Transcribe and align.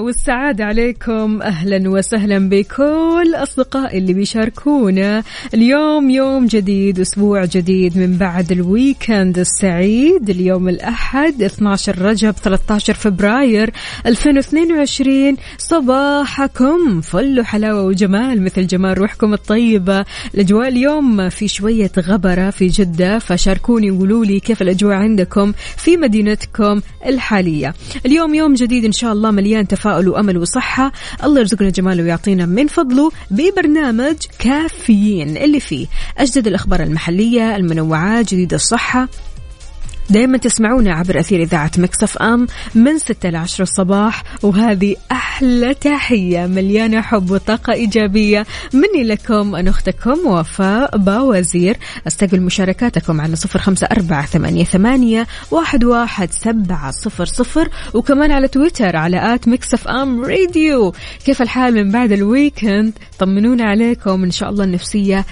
والسعادة 0.00 0.64
عليكم. 0.64 1.42
أهلا 1.42 1.90
وسهلا 1.90 2.48
بكل 2.48 3.34
أصدقائي 3.34 3.98
اللي 3.98 4.12
بيشاركونا. 4.12 5.22
اليوم 5.54 6.10
يوم 6.10 6.46
جديد 6.46 7.00
أسبوع 7.00 7.44
جديد 7.44 7.98
من 7.98 8.16
بعد 8.16 8.52
الويكند 8.52 9.38
السعيد. 9.38 10.30
اليوم 10.30 10.68
الأحد 10.68 11.42
12 11.42 12.02
رجب 12.02 12.30
13 12.30 12.94
فبراير 12.94 13.70
2022 14.06 15.36
صباحكم 15.58 17.00
فل 17.00 17.40
وحلاوة 17.40 17.82
وجمال 17.82 18.42
مثل 18.44 18.66
جمال 18.66 18.98
روحكم 18.98 19.34
الطيبة. 19.34 20.04
الأجواء 20.34 20.68
اليوم 20.68 21.28
في 21.28 21.48
شوية 21.48 21.92
غبرة 21.98 22.50
في 22.50 22.66
جدة 22.66 23.18
فشاركوني 23.18 23.90
وقولوا 23.90 24.24
لي 24.24 24.40
كيف 24.40 24.62
الأجواء 24.62 24.94
عندكم 24.94 25.52
في 25.76 25.96
مدينتكم 25.96 26.80
الحالية. 27.06 27.74
اليوم 28.06 28.34
يوم 28.34 28.54
جديد 28.54 28.84
إن 28.84 28.92
شاء 28.92 29.12
الله 29.12 29.30
مليان 29.30 29.68
تفاؤل 29.82 30.08
وأمل 30.08 30.38
وصحة. 30.38 30.92
الله 31.24 31.40
يرزقنا 31.40 31.70
جماله 31.70 32.02
ويعطينا 32.02 32.46
من 32.46 32.66
فضله 32.66 33.10
ببرنامج 33.30 34.16
كافيين 34.38 35.36
اللي 35.36 35.60
فيه 35.60 35.86
أجدد 36.18 36.46
الأخبار 36.46 36.82
المحلية 36.82 37.56
المنوعات 37.56 38.34
جديد 38.34 38.54
الصحة. 38.54 39.08
دائما 40.12 40.38
تسمعونا 40.38 40.94
عبر 40.94 41.20
أثير 41.20 41.42
إذاعة 41.42 41.70
مكسف 41.78 42.18
أم 42.18 42.46
من 42.74 42.98
6 42.98 43.30
ل 43.30 43.36
10 43.36 43.62
الصباح 43.62 44.22
وهذه 44.42 44.96
أحلى 45.12 45.74
تحية 45.74 46.46
مليانة 46.46 47.00
حب 47.00 47.30
وطاقة 47.30 47.72
إيجابية 47.72 48.46
مني 48.72 49.04
لكم 49.04 49.54
أنا 49.54 49.70
أختكم 49.70 50.26
وفاء 50.26 50.96
باوزير. 50.96 51.76
أستقبل 52.06 52.40
مشاركاتكم 52.40 53.20
على 53.20 53.36
صفر 53.36 53.58
خمسة 53.58 53.86
أربعة 53.92 54.26
ثمانية, 54.26 54.64
ثمانية 54.64 55.26
واحد, 55.50 55.84
واحد 55.84 56.30
سبعة 56.30 56.90
صفر 56.90 57.24
صفر 57.24 57.68
وكمان 57.94 58.32
على 58.32 58.48
تويتر 58.48 58.96
على 58.96 59.34
at 59.34 59.48
Mix 59.48 59.88
FM 59.88 60.24
Radio. 60.24 60.92
كيف 61.24 61.42
الحال 61.42 61.74
من 61.74 61.90
بعد 61.90 62.12
ال 62.12 62.21
weekend؟ 62.21 62.92
طمنونا 63.18 63.64
عليكم 63.64 64.24
إن 64.24 64.30
شاء 64.30 64.50
الله 64.50 64.64
النفسية 64.64 65.24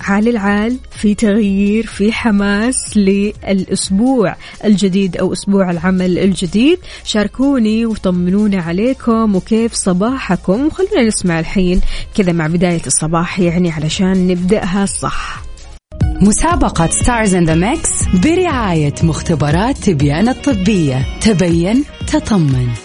عال 0.00 0.28
العال 0.28 0.76
في 0.90 1.14
تغيير 1.14 1.86
في 1.86 2.12
حماس 2.12 2.96
للأسبوع 2.96 4.36
الجديد 4.64 5.16
أو 5.16 5.32
أسبوع 5.32 5.70
العمل 5.70 6.18
الجديد. 6.18 6.78
شاركوني 7.04 7.86
وطمنونا 7.86 8.62
عليكم 8.62 9.36
وكيف 9.36 9.74
صباحكم. 9.74 10.66
وخلونا 10.66 11.06
نسمع 11.06 11.40
الحين 11.40 11.80
كذا 12.14 12.32
مع 12.32 12.46
بداية 12.46 12.82
الصباح 12.86 13.40
يعني 13.40 13.70
علشان 13.70 14.26
نبدأها 14.26 14.86
صح. 14.86 15.42
مسابقة 16.20 16.86
Stars 16.86 17.34
in 17.34 17.44
the 17.44 17.54
Mix 17.54 17.90
برعاية 18.24 18.94
مختبرات 19.02 19.78
تبيان 19.78 20.28
الطبية. 20.28 21.06
تبين 21.20 21.84
تطمن. 22.06 22.83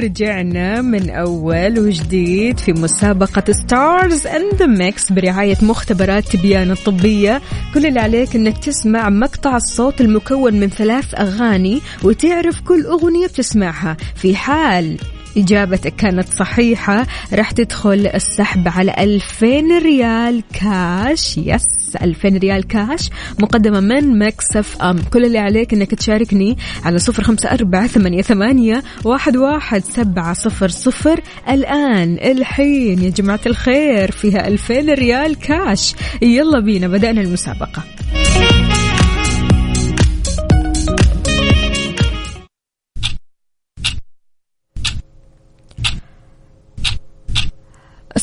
so 0.00 0.06
رجعنا 0.06 0.82
من 0.82 1.10
أول 1.10 1.78
وجديد 1.78 2.58
في 2.58 2.72
مسابقة 2.72 3.52
Stars 3.52 4.26
in 4.26 4.54
the 4.54 4.66
Mix 4.66 5.12
برعاية 5.12 5.56
مختبرات 5.62 6.28
تبيان 6.28 6.70
الطبية. 6.70 7.40
كل 7.74 7.86
اللي 7.86 8.00
عليك 8.00 8.36
إنك 8.36 8.58
تسمع 8.58 9.10
مقطع 9.10 9.56
الصوت 9.56 10.00
المكون 10.00 10.60
من 10.60 10.68
ثلاث 10.68 11.14
أغاني 11.14 11.80
وتعرف 12.02 12.60
كل 12.60 12.84
أغنية 12.86 13.26
بتسمعها 13.26 13.96
في 14.14 14.36
حال 14.36 14.96
إجابتك 15.36 15.94
كانت 15.96 16.28
صحيحة. 16.28 17.06
راح 17.32 17.50
تدخل 17.50 18.10
السحب 18.14 18.68
على 18.68 18.94
2000 18.98 19.78
ريال 19.78 20.42
cash. 20.52 21.38
yes 21.38 21.96
2000 22.02 22.36
ريال 22.36 22.66
كاش. 22.66 23.10
مقدمة 23.38 23.80
من 23.80 24.18
Mix 24.18 24.82
FM. 24.82 24.98
كل 25.12 25.24
اللي 25.24 25.38
عليك 25.38 25.74
أنك 25.74 25.94
تشاركني 25.94 26.58
على 26.84 26.98
صفر 26.98 27.22
خمسة 27.22 27.50
أربعة 27.50 27.86
ثمانية, 27.86 28.22
ثمانية 28.22 28.82
واحد, 29.04 29.36
واحد 29.36 29.84
سبعة 29.84 30.32
صفر 30.32 30.68
صفر. 30.68 31.20
الآن 31.48 32.18
الحين 32.24 33.02
يا 33.02 33.10
جماعة 33.10 33.40
الخير 33.46 34.10
فيها 34.10 34.48
2000 34.48 34.94
ريال 34.94 35.38
كاش. 35.38 35.94
يلا 36.22 36.60
بينا 36.60 36.88
بدأنا 36.88 37.20
المسابقة. 37.20 37.82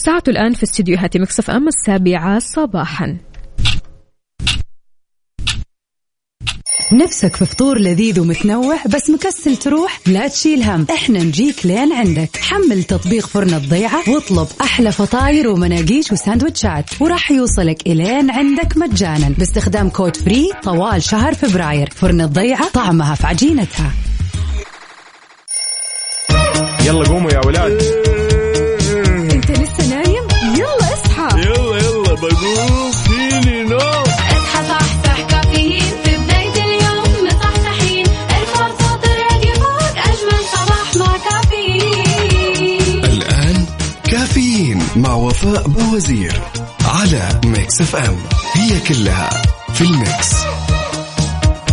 الساعة 0.08 0.24
الآن 0.28 0.54
في 0.54 0.64
استديوهات 0.64 1.18
Mix 1.18 1.50
FM 1.50 1.68
السابعة 1.68 2.40
صباحا. 2.40 3.18
نفسك 6.92 7.36
في 7.36 7.46
فطور 7.46 7.80
لذيذ 7.80 8.20
ومتنوع 8.20 8.78
بس 8.86 9.10
مكسل 9.10 9.58
تروح؟ 9.58 10.00
لا 10.06 10.28
تشيل 10.28 10.64
هم 10.64 10.88
إحنا 10.94 11.20
نجيك 11.20 11.66
لين 11.66 11.94
عندك. 11.94 12.38
حمل 12.38 12.84
تطبيق 12.84 13.28
فرن 13.28 13.54
الضيعة 13.54 14.10
واطلب 14.10 14.48
أحلى 14.62 14.92
فطاير 14.92 15.48
ومناقيش 15.50 16.12
وساندوتشات 16.12 17.02
وراح 17.02 17.32
يوصلك 17.32 17.88
إلين 17.88 18.32
عندك 18.32 18.78
مجانا 18.78 19.30
باستخدام 19.30 19.90
code 19.90 20.18
free 20.18 20.52
طوال 20.64 21.04
شهر 21.04 21.34
فبراير. 21.34 21.90
فرن 21.90 22.22
الضيعة 22.22 22.70
طعمها 22.70 23.16
في 23.16 23.28
عجينتها. 23.28 23.92
يلا 26.86 27.04
قوموا 27.04 27.32
يا 27.32 27.42
ولاد. 27.46 28.17
مع 44.98 45.14
وفاء 45.14 45.68
بوزير 45.68 46.42
على 46.86 47.42
Mix 47.46 47.82
FM. 47.82 48.18
هي 48.54 48.80
كلها 48.80 49.30
في 49.74 49.82
ال 49.82 49.92
mix. 49.92 50.34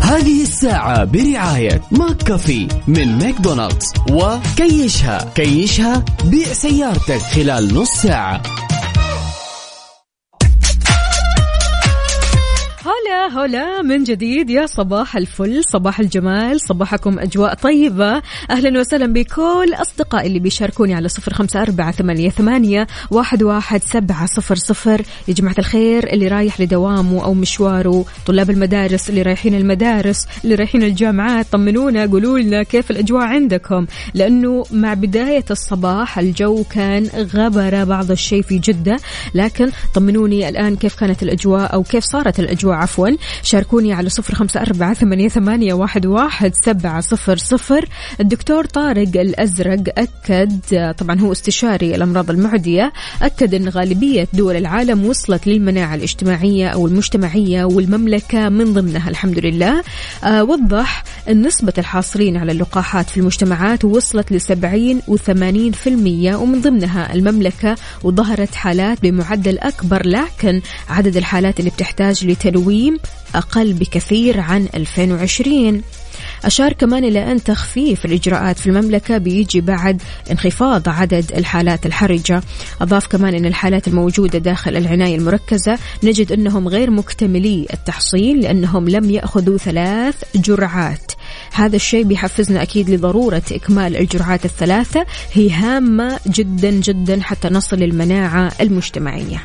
هذه 0.03 0.43
الساعة 0.43 1.05
برعاية 1.05 1.83
ماك 1.91 2.17
كافي 2.17 2.69
من 2.87 3.19
ماكدونالدز 3.19 3.93
وكيشها. 4.11 5.33
كيشها 5.35 6.05
بيع 6.25 6.53
سيارتك 6.53 7.23
خلال 7.23 7.75
نص 7.75 7.91
ساعة. 8.03 8.43
هلا 13.25 13.45
هلا 13.45 13.83
من 13.83 14.05
جديد 14.05 14.51
يا 14.51 14.67
صباح 14.67 15.17
الفل 15.17 15.65
صباح 15.65 16.01
الجمال 16.01 16.61
صباحكم 16.61 17.19
أجواء 17.19 17.55
طيبة. 17.55 18.23
أهلا 18.51 18.81
وسهلا 18.81 19.13
بكل 19.13 19.75
أصدقائي 19.75 20.27
اللي 20.27 20.39
بيشاركوني 20.39 20.95
على 20.95 21.09
صفر 21.09 21.35
خمسة 21.35 21.63
أربعة 21.63 21.93
ثمانية, 21.93 22.31
ثمانية 22.31 22.87
واحد, 23.11 23.43
واحد 23.43 23.83
سبعة 23.83 24.27
صفر 24.27 24.55
صفر. 24.55 25.03
يا 25.29 25.35
جماعة 25.35 25.55
الخير 25.59 26.13
اللي 26.13 26.29
رايح 26.29 26.61
لدوامه 26.61 27.25
أو 27.25 27.35
مشواره 27.35 28.05
طلاب 28.27 28.51
المدارس 28.51 29.11
اللي 29.11 29.23
رايحين 29.23 29.55
المدارس 29.55 30.27
اللي 30.45 30.55
رايحين 30.55 30.83
الجامعات 30.83 31.47
طمنونا 31.53 32.07
قولوا 32.07 32.39
لنا 32.39 32.63
كيف 32.63 32.91
الأجواء 32.91 33.25
عندكم. 33.25 33.87
لأنه 34.15 34.65
مع 34.71 34.95
بداية 34.95 35.45
الصباح 35.51 36.19
الجو 36.19 36.65
كان 36.71 37.07
غبرة 37.35 37.85
بعض 37.85 38.11
الشيء 38.11 38.43
في 38.43 38.59
جدة. 38.59 38.97
لكن 39.35 39.71
طمنوني 39.95 40.49
الآن 40.49 40.77
كيف 40.77 40.95
كانت 40.95 41.23
الأجواء 41.23 41.75
أو 41.75 41.83
كيف 41.83 42.05
صارت 42.05 42.41
الأجواء 42.41 42.77
عفوا. 42.77 43.14
طبعا 43.15 43.43
شاركوني 43.43 43.93
على 43.93 44.09
صفر 44.09 44.35
خمسة 44.35 44.61
أربعة 44.61 44.95
ثمانية, 45.29 45.75
واحد, 45.75 46.07
واحد 46.07 46.53
سبعة 46.65 47.01
صفر 47.01 47.37
صفر. 47.37 47.89
الدكتور 48.21 48.65
طارق 48.65 49.09
الأزرق 49.17 49.83
أكد 49.99 50.95
طبعا 50.99 51.21
هو 51.21 51.33
استشاري 51.33 51.95
الأمراض 51.95 52.31
المعدية 52.31 52.93
أكد 53.23 53.55
أن 53.55 53.69
غالبية 53.69 54.29
دول 54.33 54.57
العالم 54.57 55.05
وصلت 55.07 55.47
للمناعة 55.47 55.95
الاجتماعية 55.95 56.69
أو 56.69 56.87
المجتمعية 56.87 57.65
والمملكة 57.65 58.49
من 58.49 58.73
ضمنها 58.73 59.11
الحمد 59.11 59.39
لله. 59.39 59.83
آه 60.25 60.45
وضح 60.45 61.05
أن 61.29 61.43
نسبة 61.47 61.73
الحاصلين 61.79 62.37
على 62.37 62.53
اللقاحات 62.53 63.11
في 63.11 63.17
المجتمعات 63.21 63.85
وصلت 63.85 64.33
لسبعين 64.33 65.01
وثمانين 65.09 65.73
في 65.73 65.87
المية 65.87 66.37
ومن 66.37 66.61
ضمنها 66.61 67.15
المملكة 67.15 67.77
وظهرت 68.03 68.55
حالات 68.55 69.03
بمعدل 69.03 69.59
أكبر 69.59 70.07
لكن 70.07 70.61
عدد 70.89 71.17
الحالات 71.17 71.61
اللي 71.61 71.71
بتحتاج 71.71 72.27
لتنويم 72.27 72.99
أقل 73.35 73.73
بكثير 73.73 74.41
عن 74.41 74.69
2020 74.75 75.83
أشار 76.45 76.73
كمان 76.73 77.05
إلى 77.05 77.33
أن 77.33 77.43
تخفيف 77.43 78.05
الإجراءات 78.05 78.59
في 78.59 78.67
المملكة 78.67 79.19
بيجي 79.19 79.61
بعد 79.61 80.03
انخفاض 80.31 80.89
عدد 80.89 81.33
الحالات 81.37 81.87
الحرجة. 81.87 82.43
أضاف 82.81 83.07
كمان 83.07 83.35
أن 83.35 83.47
الحالات 83.47 83.89
الموجودة 83.89 84.39
داخل 84.39 84.77
العناية 84.77 85.17
المركزة 85.17 85.79
نجد 86.05 86.33
أنهم 86.33 86.69
غير 86.69 86.91
مكتملي 86.91 87.67
التحصين 87.73 88.41
لأنهم 88.41 88.89
لم 88.89 89.11
يأخذوا 89.11 89.59
ثلاث 89.59 90.15
جرعات. 90.35 91.13
هذا 91.53 91.77
الشيء 91.77 92.05
بيحفزنا 92.05 92.63
أكيد 92.63 92.91
لضرورة 92.91 93.43
إكمال 93.53 93.97
الجرعات 93.97 94.45
الثلاثة. 94.45 95.07
هي 95.33 95.51
هامة 95.51 96.21
جدا 96.27 96.71
جدا 96.71 97.23
حتى 97.23 97.49
نصل 97.49 97.77
للمناعة 97.77 98.53
المجتمعية. 98.61 99.45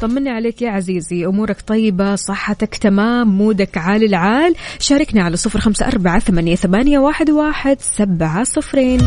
طمني 0.00 0.30
عليك 0.30 0.62
يا 0.62 0.70
عزيزي. 0.70 1.26
أمورك 1.26 1.60
طيبة 1.66 2.14
صحتك 2.14 2.76
تمام 2.76 3.28
مودك 3.28 3.78
عال 3.78 4.04
العال. 4.04 4.54
شاركنا 4.78 5.22
على 5.22 5.36
صفر 5.36 5.60
خمسة 5.60 5.86
أربعة 5.86 6.18
ثمانية, 6.18 6.54
ثمانية 6.54 6.98
واحد, 6.98 7.30
واحد 7.30 7.76
سبعة 7.80 8.44
صفرين. 8.44 9.00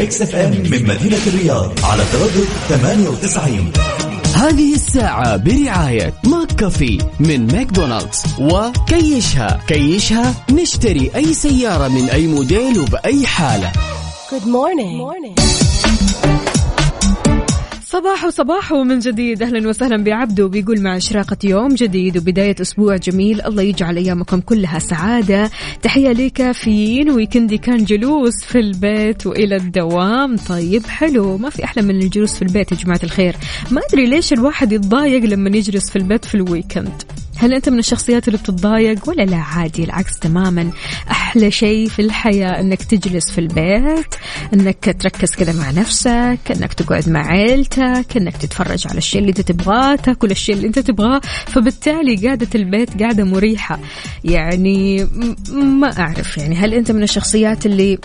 Mix 0.00 0.22
FM 0.22 0.50
من 0.50 0.86
مدينة 0.86 1.18
الرياض 1.26 1.72
على 1.84 2.02
تردد 2.12 2.48
98 2.68 3.72
هذه 4.34 4.74
الساعة 4.74 5.36
برعاية 5.36 6.14
ماك 6.24 6.52
كافي 6.52 6.98
من 7.20 7.46
ماكدونالدز 7.46 8.22
وكيشها. 8.38 9.60
كيشها 9.68 10.34
نشتري 10.50 11.10
أي 11.16 11.34
سيارة 11.34 11.88
من 11.88 12.08
أي 12.08 12.26
موديل 12.26 12.80
وبأي 12.80 13.26
حالة. 13.26 13.72
صباح 17.92 18.24
وصباح 18.24 18.72
من 18.72 18.98
جديد. 18.98 19.42
أهلا 19.42 19.68
وسهلا 19.68 20.04
بعبدو 20.04 20.48
بيقول 20.48 20.80
مع 20.80 20.96
إشراقة 20.96 21.36
يوم 21.44 21.74
جديد 21.74 22.16
وبداية 22.16 22.56
أسبوع 22.60 22.96
جميل. 22.96 23.40
الله 23.40 23.62
يجعل 23.62 23.96
أيامكم 23.96 24.40
كلها 24.40 24.78
سعادة. 24.78 25.50
تحية 25.82 26.12
لكافيين 26.12 26.30
weekend 26.30 27.10
ي 27.10 27.58
كان 27.58 27.84
جلوس 27.84 28.44
في 28.44 28.58
البيت 28.58 29.26
وإلى 29.26 29.56
الدوام. 29.56 30.36
طيب 30.36 30.86
حلو. 30.86 31.36
ما 31.36 31.50
في 31.50 31.64
أحلى 31.64 31.82
من 31.82 32.02
الجلوس 32.02 32.34
في 32.34 32.42
البيت 32.42 32.72
يا 32.72 32.76
جماعة 32.76 33.00
الخير. 33.04 33.36
ما 33.70 33.80
أدري 33.90 34.06
ليش 34.06 34.32
الواحد 34.32 34.72
يتضايق 34.72 35.24
لما 35.24 35.56
يجلس 35.56 35.90
في 35.90 35.96
البيت 35.96 36.24
في 36.24 36.34
ال 36.34 36.42
weekend. 36.42 37.02
هل 37.40 37.54
أنت 37.54 37.68
من 37.68 37.78
الشخصيات 37.78 38.28
اللي 38.28 38.38
بتتضايق 38.38 39.08
ولا 39.08 39.22
لا؟ 39.22 39.36
عادي 39.36 39.84
العكس 39.84 40.18
تماما. 40.18 40.70
أحلى 41.10 41.50
شيء 41.50 41.88
في 41.88 42.02
الحياة 42.02 42.60
إنك 42.60 42.82
تجلس 42.82 43.30
في 43.30 43.38
البيت 43.38 44.14
إنك 44.54 44.96
تركز 45.00 45.30
كذا 45.30 45.52
مع 45.52 45.70
نفسك 45.70 46.38
إنك 46.56 46.72
تقعد 46.72 47.08
مع 47.08 47.26
عيلتك 47.26 48.16
إنك 48.16 48.36
تتفرج 48.36 48.88
على 48.88 48.98
الشيء 48.98 49.20
اللي 49.20 49.30
أنت 49.30 49.40
تبغاه 49.40 49.96
تاكل 49.96 50.30
الشيء 50.30 50.54
اللي 50.54 50.66
أنت 50.66 50.78
تبغاه. 50.78 51.20
فبالتالي 51.46 52.26
قاعدة 52.26 52.48
البيت 52.54 53.02
قاعدة 53.02 53.24
مريحة. 53.24 53.80
يعني 54.24 55.08
ما 55.52 55.98
أعرف 55.98 56.38
يعني 56.38 56.56
هل 56.56 56.74
أنت 56.74 56.92
من 56.92 57.02
الشخصيات 57.02 57.66
اللي 57.66 57.98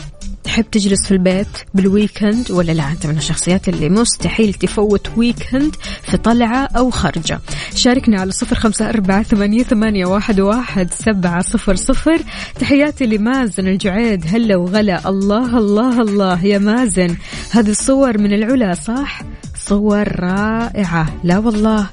تحب 0.46 0.66
تجلس 0.72 1.06
في 1.06 1.12
البيت 1.12 1.48
بال 1.74 1.91
weekend 1.91 2.52
ولا 2.52 2.72
لا؟ 2.72 2.92
انت 2.92 3.08
من 3.08 3.18
الشخصيات 3.18 3.70
اللي 3.70 3.90
مستحيل 3.90 4.54
تفوت 4.54 5.10
weekend 5.18 5.76
في 6.04 6.18
طلعة 6.18 6.70
أو 6.78 6.90
خرجة. 6.90 7.40
شاركنا 7.76 8.22
على 8.22 8.32
صفر 8.32 8.56
خمسة 8.56 8.90
أربعة 8.90 9.24
ثمانية, 9.24 9.64
ثمانية 9.64 10.06
واحد, 10.06 10.40
واحد 10.40 10.94
سبعة 10.94 11.42
صفر 11.42 11.76
صفر. 11.76 12.22
تحياتي 12.60 13.06
لمازن 13.06 13.68
الجعيد. 13.68 14.26
هلا 14.28 14.56
وغلا. 14.56 15.10
الله 15.10 15.58
الله 15.58 16.02
الله. 16.02 16.46
يا 16.46 16.58
مازن 16.58 17.16
هذه 17.52 17.70
الصور 17.70 18.18
من 18.18 18.34
العلا 18.34 18.74
صح؟ 18.74 19.22
صور 19.56 20.20
رائعة. 20.20 21.16
لا 21.24 21.38
والله. 21.38 21.88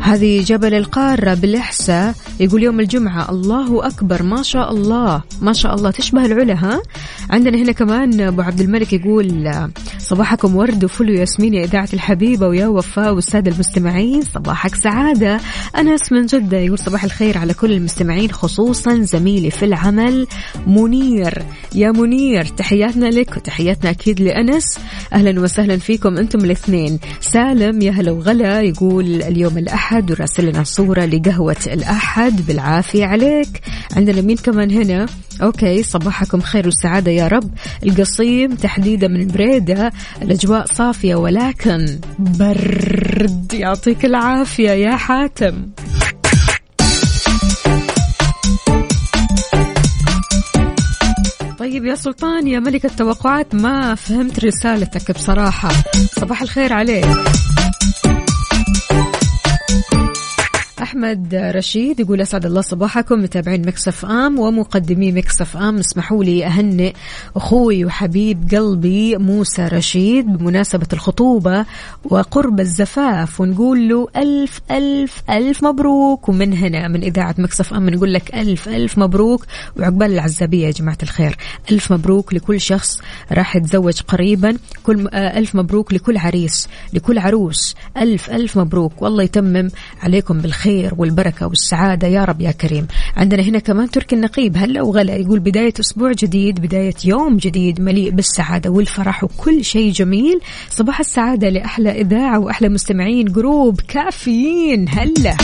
هذه 0.00 0.44
جبل 0.44 0.74
القارة 0.74 1.34
بالإحساء. 1.34 2.14
يقول 2.40 2.62
يوم 2.62 2.80
الجمعة 2.80 3.30
الله 3.30 3.86
أكبر 3.86 4.22
ما 4.22 4.42
شاء 4.42 4.72
الله 4.72 5.22
ما 5.40 5.52
شاء 5.52 5.74
الله. 5.74 5.90
تشبه 5.90 6.26
العلا 6.26 6.54
ها؟ 6.54 6.82
عندنا 7.30 7.58
هنا 7.58 7.72
كمان 7.72 8.20
أبو 8.20 8.42
عبد 8.42 8.60
الملك 8.60 8.92
يقول 8.92 9.50
صباحكم 9.98 10.56
ورد 10.56 10.84
وفل 10.84 11.10
وياسمين 11.10 11.54
يا 11.54 11.64
إذاعة 11.64 11.88
الحبيبة 11.92 12.46
ويا 12.48 12.66
وفاء 12.66 13.14
والسادة 13.14 13.50
المستمعين 13.52 14.22
صباحك 14.22 14.74
سعادة. 14.74 15.40
أنس 15.78 16.12
من 16.12 16.26
جدة 16.26 16.58
يقول 16.58 16.78
صباح 16.78 17.04
الخير 17.04 17.38
على 17.38 17.54
كل 17.54 17.72
المستمعين 17.72 18.32
خصوصا 18.32 18.98
زميلي 18.98 19.50
في 19.50 19.64
العمل 19.64 20.26
منير. 20.66 21.42
يا 21.74 21.90
منير 21.90 22.44
تحياتنا 22.44 23.06
لك 23.06 23.36
وتحياتنا 23.36 23.90
أكيد 23.90 24.20
لأنس. 24.20 24.64
أهلا 25.12 25.40
وسهلا 25.40 25.76
فيكم 25.76 26.16
أنتم 26.16 26.38
الإثنين. 26.38 26.98
سالم 27.20 27.82
يا 27.82 27.90
هلا 27.90 28.12
وغلا 28.12 28.60
يقول 28.60 29.22
اليوم 29.22 29.58
الأحد 29.62 30.10
وراسل 30.10 30.46
لنا 30.46 30.64
صورة 30.64 31.04
لقهوة 31.04 31.56
الأحد. 31.66 32.46
بالعافية 32.46 33.06
عليك. 33.06 33.60
عندنا 33.96 34.20
مين 34.20 34.36
كمان 34.36 34.70
هنا؟ 34.70 35.06
أوكي 35.42 35.82
صباحكم 35.82 36.40
خير 36.40 36.68
وسعادة 36.68 37.10
يا 37.10 37.28
رب. 37.28 37.50
القصيم 37.86 38.54
تحديدا 38.54 39.08
من 39.08 39.26
بريدة. 39.26 39.92
الأجواء 40.22 40.66
صافية 40.66 41.14
ولكن 41.14 41.98
برد. 42.18 43.52
يعطيك 43.52 44.04
العافية 44.04 44.70
يا 44.70 44.96
حاتم. 44.96 45.54
طيب 51.58 51.84
يا 51.84 51.94
سلطان 51.94 52.48
يا 52.48 52.58
ملك 52.58 52.84
التوقعات 52.84 53.54
ما 53.54 53.94
فهمت 53.94 54.44
رسالتك 54.44 55.12
بصراحة. 55.12 55.70
صباح 56.20 56.42
الخير 56.42 56.72
عليك. 56.72 57.06
أحمد 60.82 61.34
رشيد 61.34 62.00
يقول 62.00 62.20
أسعد 62.20 62.46
الله 62.46 62.60
صباحكم 62.60 63.22
متابعين 63.22 63.66
Mix 63.66 64.04
FM 64.04 64.38
ومقدمي 64.38 65.12
Mix 65.12 65.56
FM. 65.56 65.78
اسمحوا 65.78 66.24
لي 66.24 66.46
أهنئ 66.46 66.92
أخوي 67.36 67.84
وحبيب 67.84 68.48
قلبي 68.54 69.16
موسى 69.16 69.68
رشيد 69.68 70.26
بمناسبة 70.26 70.86
الخطوبة 70.92 71.66
وقرب 72.04 72.60
الزفاف 72.60 73.40
ونقول 73.40 73.88
له 73.88 74.08
ألف 74.16 74.60
ألف 74.70 75.22
ألف 75.30 75.64
مبروك. 75.64 76.28
ومن 76.28 76.52
هنا 76.52 76.88
من 76.88 77.02
إذاعة 77.02 77.34
Mix 77.38 77.74
FM 77.74 77.90
نقول 77.90 78.14
لك 78.14 78.34
ألف 78.34 78.68
ألف 78.68 78.98
مبروك. 78.98 79.46
وعقبال 79.78 80.12
العزابية 80.12 80.66
يا 80.66 80.70
جماعة 80.70 80.98
الخير 81.02 81.36
ألف 81.70 81.92
مبروك 81.92 82.34
لكل 82.34 82.60
شخص 82.60 82.98
راح 83.32 83.56
يتزوج 83.56 84.00
قريبا. 84.00 84.56
كل 84.82 85.08
آه، 85.08 85.38
ألف 85.38 85.54
مبروك 85.54 85.94
لكل 85.94 86.16
عريس 86.16 86.68
لكل 86.92 87.18
عروس. 87.18 87.74
ألف 87.96 88.30
ألف 88.30 88.58
مبروك. 88.58 89.02
والله 89.02 89.22
يتمم 89.22 89.70
عليكم 90.02 90.38
بالخير. 90.38 90.71
والبركة 90.98 91.46
والسعادة. 91.46 92.08
يا 92.08 92.24
رب 92.24 92.40
يا 92.40 92.50
كريم. 92.50 92.86
عندنا 93.16 93.42
هنا 93.42 93.58
كمان 93.58 93.90
تركي 93.90 94.14
النقيب. 94.16 94.56
هلا 94.56 94.82
وغلا. 94.82 95.16
يقول 95.16 95.38
بداية 95.38 95.74
أسبوع 95.80 96.12
جديد 96.12 96.60
بداية 96.60 96.94
يوم 97.04 97.36
جديد 97.36 97.80
مليء 97.80 98.10
بالسعادة 98.10 98.70
والفرح 98.70 99.24
وكل 99.24 99.64
شيء 99.64 99.92
جميل. 99.92 100.40
صباح 100.70 101.00
السعادة 101.00 101.48
لأحلى 101.48 102.00
إذاعة 102.00 102.38
وأحلى 102.38 102.68
مستمعين 102.68 103.24
جروب 103.24 103.80
كافيين. 103.80 104.88
هلا. 104.88 105.36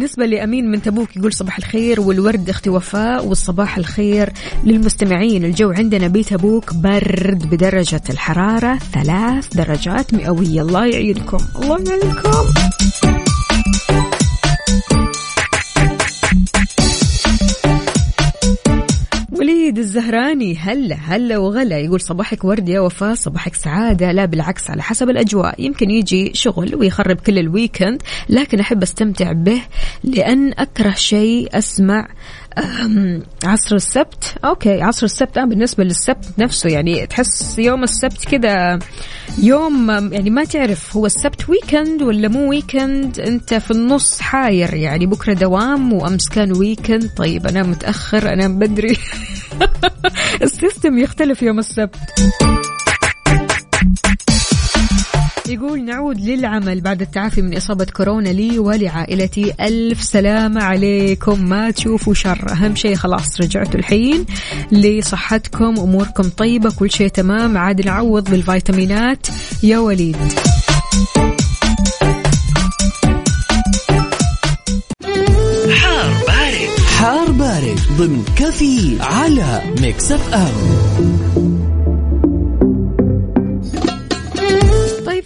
بالنسبة 0.00 0.26
لأمين 0.26 0.70
من 0.70 0.82
تبوك 0.82 1.16
يقول 1.16 1.32
صباح 1.32 1.58
الخير 1.58 2.00
والورد 2.00 2.48
أختي 2.48 2.70
وفاء 2.70 3.26
والصباح 3.26 3.76
الخير 3.76 4.32
للمستمعين. 4.64 5.44
الجو 5.44 5.70
عندنا 5.70 6.08
بتبوك 6.08 6.74
برد 6.74 7.50
بدرجة 7.50 8.02
الحرارة 8.10 8.78
ثلاث 8.78 9.48
درجات 9.56 10.14
مئوية. 10.14 10.62
الله 10.62 10.86
يعينكم. 10.86 11.38
الله 11.62 11.84
يعينكم. 11.88 12.44
وليد 19.40 19.78
الزهراني 19.78 20.56
هلا 20.56 20.94
هلا 20.94 21.38
وغلا. 21.38 21.78
يقول 21.78 22.00
صباحك 22.00 22.44
ورد 22.44 22.68
يا 22.68 22.80
وفاء 22.80 23.14
صباحك 23.14 23.54
سعادة. 23.54 24.12
لا 24.12 24.24
بالعكس 24.24 24.70
على 24.70 24.82
حسب 24.82 25.10
الأجواء. 25.10 25.54
يمكن 25.64 25.90
يجي 25.90 26.30
شغل 26.34 26.74
ويخرب 26.74 27.16
كل 27.16 27.38
الويكند 27.38 28.02
لكن 28.28 28.60
أحب 28.60 28.82
أستمتع 28.82 29.32
به 29.32 29.62
لأن 30.04 30.52
أكره 30.58 30.90
شيء 30.90 31.58
أسمع 31.58 32.00
أم، 32.00 32.06
عصر 33.44 33.76
السبت. 33.76 34.34
okay 34.44 34.82
عصر 34.82 35.04
السبت. 35.04 35.38
آه 35.38 35.44
بالنسبة 35.44 35.84
للسبت 35.84 36.24
نفسه 36.38 36.70
يعني 36.70 37.06
تحس 37.06 37.58
يوم 37.58 37.82
السبت 37.82 38.24
كذا 38.24 38.78
يوم 39.38 39.90
يعني 40.12 40.30
ما 40.30 40.44
تعرف 40.44 40.96
هو 40.96 41.06
السبت 41.06 41.48
weekend 41.48 42.02
ولا 42.02 42.28
مو 42.28 42.50
weekend 42.50 43.20
أنت 43.20 43.54
في 43.54 43.70
النص 43.70 44.20
حاير 44.20 44.74
يعني 44.74 45.06
بكرة 45.06 45.32
دوام 45.32 45.92
وأمس 45.92 46.28
كان 46.28 46.56
weekend 46.56 47.10
طيب 47.16 47.46
أنا 47.46 47.62
متأخر 47.62 48.32
أنا 48.32 48.48
بدري. 48.48 48.96
ال 50.42 50.50
system 50.50 50.98
يختلف 50.98 51.42
يوم 51.42 51.58
السبت. 51.58 51.96
يقول 55.50 55.84
نعود 55.84 56.20
للعمل 56.20 56.80
بعد 56.80 57.02
التعافي 57.02 57.42
من 57.42 57.56
إصابة 57.56 57.84
كورونا 57.84 58.28
لي 58.28 58.58
ولعائلتي. 58.58 59.52
ألف 59.60 60.02
سلامة 60.02 60.62
عليكم. 60.62 61.48
ما 61.48 61.70
تشوفوا 61.70 62.14
شر. 62.14 62.52
أهم 62.52 62.76
شيء 62.76 62.94
خلاص 62.94 63.40
رجعتوا 63.40 63.80
الحين 63.80 64.26
لصحتكم 64.72 65.78
أموركم 65.78 66.22
طيبة 66.22 66.70
كل 66.78 66.90
شيء 66.90 67.08
تمام. 67.08 67.58
عاد 67.58 67.86
نعوض 67.86 68.30
بالفيتامينات. 68.30 69.26
يا 69.62 69.78
وليد. 69.78 70.16
حار 77.00 77.30
بارد 77.30 77.80
ضمن 77.98 78.24
كفي 78.36 78.96
على 79.00 79.62
Mix 79.80 80.12
FM. 80.12 81.29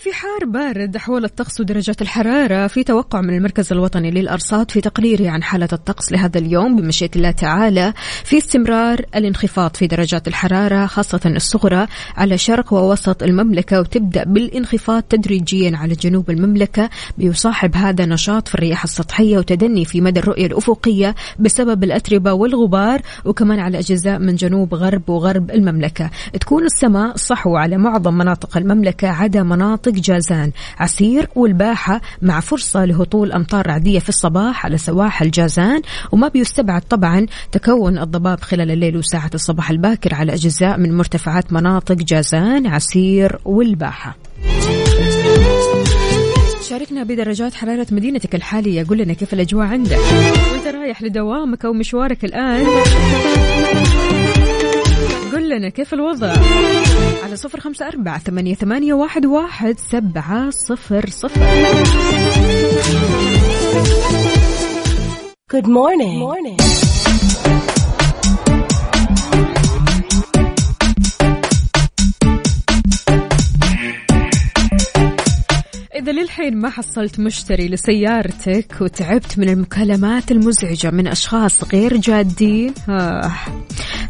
في 0.04 0.12
حار 0.12 0.44
بارد 0.44 0.96
حول 0.96 1.24
الطقس 1.24 1.60
ودرجات 1.60 2.02
الحرارة 2.02 2.66
في 2.66 2.84
توقع 2.84 3.20
من 3.20 3.36
المركز 3.36 3.72
الوطني 3.72 4.10
للأرصاد 4.10 4.70
في 4.70 4.80
تقريره 4.80 5.30
عن 5.30 5.42
حالة 5.42 5.68
الطقس 5.72 6.12
لهذا 6.12 6.38
اليوم 6.38 6.76
بمشيئة 6.76 7.10
الله 7.16 7.30
تعالى 7.30 7.92
في 8.24 8.38
استمرار 8.38 9.00
الانخفاض 9.14 9.76
في 9.76 9.86
درجات 9.86 10.28
الحرارة 10.28 10.86
خاصة 10.86 11.20
الصغرى 11.26 11.86
على 12.16 12.38
شرق 12.38 12.72
ووسط 12.72 13.22
المملكة 13.22 13.80
وتبدأ 13.80 14.24
بالانخفاض 14.24 15.02
تدريجيا 15.02 15.76
على 15.76 15.94
جنوب 15.94 16.30
المملكة 16.30 16.90
بيصاحب 17.18 17.76
هذا 17.76 18.06
نشاط 18.06 18.48
في 18.48 18.54
الرياح 18.54 18.84
السطحية 18.84 19.38
وتدني 19.38 19.84
في 19.84 20.00
مدى 20.00 20.20
الرؤية 20.20 20.46
الأفقية 20.46 21.14
بسبب 21.38 21.84
الأتربة 21.84 22.32
والغبار 22.32 23.00
وكمان 23.24 23.58
على 23.58 23.78
أجزاء 23.78 24.18
من 24.18 24.34
جنوب 24.34 24.74
غرب 24.74 25.08
وغرب 25.08 25.50
المملكة. 25.50 26.10
تكون 26.40 26.64
السماء 26.64 27.16
صحو 27.16 27.56
على 27.56 27.76
معظم 27.76 28.14
مناطق 28.14 28.56
المملكة 28.56 29.08
عدا 29.08 29.42
مناطق 29.42 29.93
جازان. 30.00 30.52
عسير 30.78 31.28
والباحة 31.34 32.00
مع 32.22 32.40
فرصة 32.40 32.84
لهطول 32.84 33.32
أمطار 33.32 33.66
رعدية 33.66 33.98
في 33.98 34.08
الصباح 34.08 34.66
على 34.66 34.78
سواحل 34.78 35.30
جازان 35.30 35.82
وما 36.12 36.28
بيستبعد 36.28 36.82
طبعا 36.82 37.26
تكون 37.52 37.98
الضباب 37.98 38.40
خلال 38.40 38.70
الليل 38.70 38.96
وساعة 38.96 39.30
الصباح 39.34 39.70
الباكر 39.70 40.14
على 40.14 40.34
أجزاء 40.34 40.78
من 40.78 40.96
مرتفعات 40.96 41.52
مناطق 41.52 41.94
جازان 41.94 42.66
عسير 42.66 43.38
والباحة. 43.44 44.16
شاركنا 46.68 47.02
بدرجات 47.02 47.54
حرارة 47.54 47.86
مدينتك 47.90 48.34
الحالية. 48.34 48.86
قول 48.88 48.98
لنا 48.98 49.12
كيف 49.12 49.34
الأجواء 49.34 49.66
عندك؟ 49.66 49.98
وأنت 50.52 50.66
رايح 50.66 51.02
لدوامك 51.02 51.64
أو 51.64 51.72
مشوارك 51.72 52.24
الآن؟ 52.24 52.66
قل 52.66 53.83
لنا 55.54 55.68
كيف 55.68 55.94
الوضع 55.94 56.34
على 57.24 57.36
صفر 57.36 57.60
خمسة 57.60 57.88
أربعة 57.88 58.18
ثمانية, 58.18 58.54
ثمانية 58.54 58.94
واحد, 58.94 59.26
واحد 59.26 59.78
سبعة 59.78 60.50
صفر 60.50 61.06
صفر 61.08 61.40
Good 65.54 65.66
morning. 65.68 66.18
morning. 66.18 66.93
إذا 75.94 76.12
للحين 76.12 76.56
ما 76.56 76.70
حصلت 76.70 77.20
مشتري 77.20 77.68
لسيارتك 77.68 78.80
وتعبت 78.80 79.38
من 79.38 79.48
المكالمات 79.48 80.30
المزعجة 80.30 80.90
من 80.90 81.06
أشخاص 81.06 81.64
غير 81.64 81.96
جادين 81.96 82.74
آه. 82.88 83.32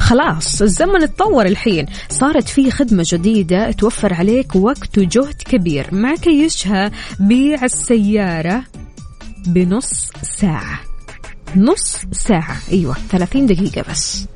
خلاص 0.01 0.63
الزمن 0.63 1.03
اتطور 1.03 1.47
الحين. 1.47 1.87
صارت 2.09 2.49
في 2.49 2.71
خدمة 2.71 3.05
جديدة 3.07 3.73
توفر 3.73 4.15
عليك 4.15 4.57
وقت 4.57 4.99
وجهد 4.99 5.35
كبير. 5.35 5.87
مع 5.93 6.15
كيشها 6.15 6.91
بيع 7.21 7.65
السيارة 7.65 8.65
بنص 9.47 10.11
ساعة. 10.23 10.81
نص 11.57 11.97
ساعة. 12.13 12.57
أيوة 12.73 12.95
30 13.11 13.47
دقيقة 13.47 13.85
بس. 13.91 14.27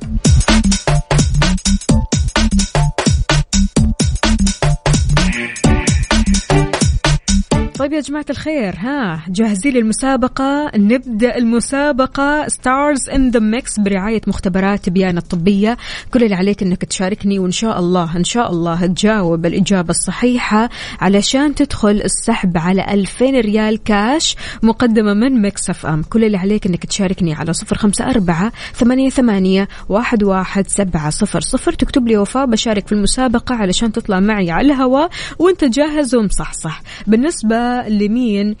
طيب 7.79 7.93
يا 7.93 7.99
جماعة 8.01 8.25
الخير 8.29 8.75
ها 8.77 9.23
جاهزين 9.27 9.73
للمسابقة؟ 9.73 10.71
نبدأ 10.75 11.37
المسابقة. 11.37 12.47
Stars 12.47 13.09
in 13.09 13.29
the 13.29 13.39
Mix 13.39 13.79
برعاية 13.79 14.21
مختبرات 14.27 14.85
تبيان 14.85 15.17
الطبية. 15.17 15.77
كل 16.13 16.23
اللي 16.23 16.35
عليك 16.35 16.63
إنك 16.63 16.85
تشاركني 16.85 17.39
وإن 17.39 17.51
شاء 17.51 17.79
الله 17.79 18.17
إن 18.17 18.23
شاء 18.23 18.51
الله 18.51 18.85
تجاوب 18.85 19.45
الإجابة 19.45 19.89
الصحيحة 19.89 20.69
علشان 21.01 21.55
تدخل 21.55 22.01
السحب 22.05 22.57
على 22.57 22.93
2000 22.93 23.25
ريال 23.25 23.83
كاش 23.83 24.35
مقدمة 24.63 25.13
من 25.13 25.41
Mix 25.41 25.69
FM 25.69 26.03
كل 26.03 26.23
اللي 26.23 26.37
عليك 26.37 26.65
إنك 26.67 26.85
تشاركني 26.85 27.33
على 27.33 27.53
صفر 27.53 27.77
خمسة 27.77 28.09
أربعة 28.09 28.51
ثمانية, 28.73 29.09
ثمانية 29.09 29.67
واحد, 29.89 30.23
واحد 30.23 30.67
سبعة 30.67 31.09
صفر 31.09 31.41
صفر. 31.41 31.73
تكتب 31.73 32.07
لي 32.07 32.17
وفاء 32.17 32.45
بشارك 32.45 32.87
في 32.87 32.93
المسابقة 32.93 33.55
علشان 33.55 33.91
تطلع 33.91 34.19
معي 34.19 34.51
على 34.51 34.67
الهواء 34.67 35.09
وأنت 35.39 35.63
جاهز 35.63 36.15
ومصحصح. 36.15 36.81
بالنسبة 37.07 37.68
لمين؟ 37.87 38.55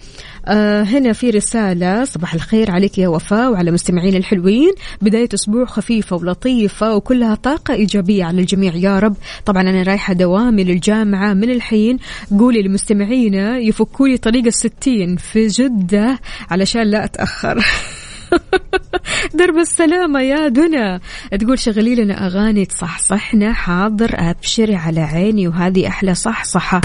آه 0.45 0.83
هنا 0.83 1.13
في 1.13 1.29
رسالة. 1.29 2.05
صباح 2.05 2.33
الخير 2.33 2.71
عليك 2.71 2.97
يا 2.97 3.07
وفاء 3.07 3.51
وعلى 3.51 3.71
مستمعين 3.71 4.15
الحلوين. 4.15 4.71
بداية 5.01 5.29
أسبوع 5.33 5.65
خفيفة 5.65 6.15
ولطيفة 6.15 6.95
وكلها 6.95 7.35
طاقة 7.35 7.73
إيجابية 7.73 8.25
على 8.25 8.41
الجميع 8.41 8.75
يا 8.75 8.99
رب. 8.99 9.15
طبعا 9.45 9.61
أنا 9.61 9.83
رايحة 9.83 10.13
دوامي 10.13 10.63
للجامعة 10.63 11.33
من 11.33 11.49
الحين. 11.49 11.97
قولي 12.39 12.61
لمستمعينا 12.61 13.57
يفكوا 13.57 14.07
لي 14.07 14.17
طريق 14.17 14.45
الستين 14.45 15.15
في 15.15 15.47
جدة 15.47 16.19
علشان 16.49 16.83
لا 16.83 17.03
أتأخر. 17.03 17.65
درب 19.39 19.57
السلامة 19.57 20.21
يا 20.21 20.47
دنا. 20.47 20.99
تقول 21.39 21.59
شغلي 21.59 21.95
لنا 21.95 22.25
أغاني 22.25 22.65
تصحصحنا. 22.65 23.53
حاضر 23.53 24.09
أبشري 24.13 24.75
على 24.75 25.01
عيني 25.01 25.47
وهذه 25.47 25.87
أحلى 25.87 26.15
صحصحة. 26.15 26.81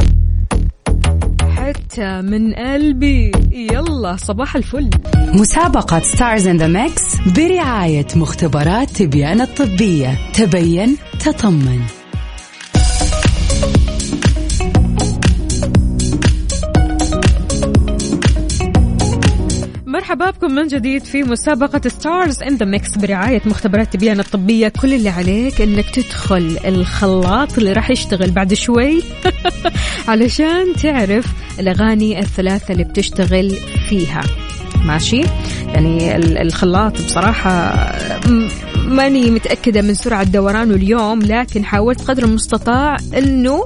حتى 1.64 2.22
من 2.22 2.54
قلبي. 2.54 3.32
يلا 3.52 4.16
صباح 4.16 4.56
الفل. 4.56 4.90
مسابقة 5.16 6.00
Stars 6.00 6.46
in 6.46 6.56
the 6.56 6.66
Mix 6.66 7.02
برعاية 7.36 8.06
مختبرات 8.16 8.90
تبيان 8.90 9.40
الطبية. 9.40 10.18
تبين 10.32 10.96
تطمن. 11.20 11.80
مرحبا 20.04 20.30
بكم 20.30 20.52
من 20.52 20.66
جديد 20.66 21.04
في 21.04 21.22
مسابقة 21.22 21.88
Stars 21.88 22.42
in 22.42 22.56
the 22.56 22.66
Mix 22.66 22.98
برعاية 22.98 23.42
مختبرات 23.46 23.92
تبيان 23.92 24.20
الطبية. 24.20 24.68
كل 24.68 24.94
اللي 24.94 25.08
عليك 25.08 25.60
إنك 25.60 25.90
تدخل 25.90 26.58
الخلاط 26.64 27.58
اللي 27.58 27.72
راح 27.72 27.90
يشتغل 27.90 28.30
بعد 28.30 28.54
شوي. 28.54 29.02
علشان 30.08 30.72
تعرف 30.82 31.26
الأغاني 31.60 32.18
الثلاثة 32.20 32.72
اللي 32.72 32.84
بتشتغل 32.84 33.50
فيها. 33.88 34.22
ماشي؟ 34.84 35.22
يعني 35.66 36.16
ال- 36.16 36.38
الخلاط 36.38 37.02
بصراحة 37.02 37.74
ماني 38.88 39.30
متأكدة 39.30 39.82
من 39.82 39.94
سرعة 39.94 40.24
دورانه 40.24 40.74
اليوم 40.74 41.22
لكن 41.22 41.64
حاولت 41.64 42.00
قدر 42.00 42.22
المستطاع 42.24 42.96
إنه 43.18 43.64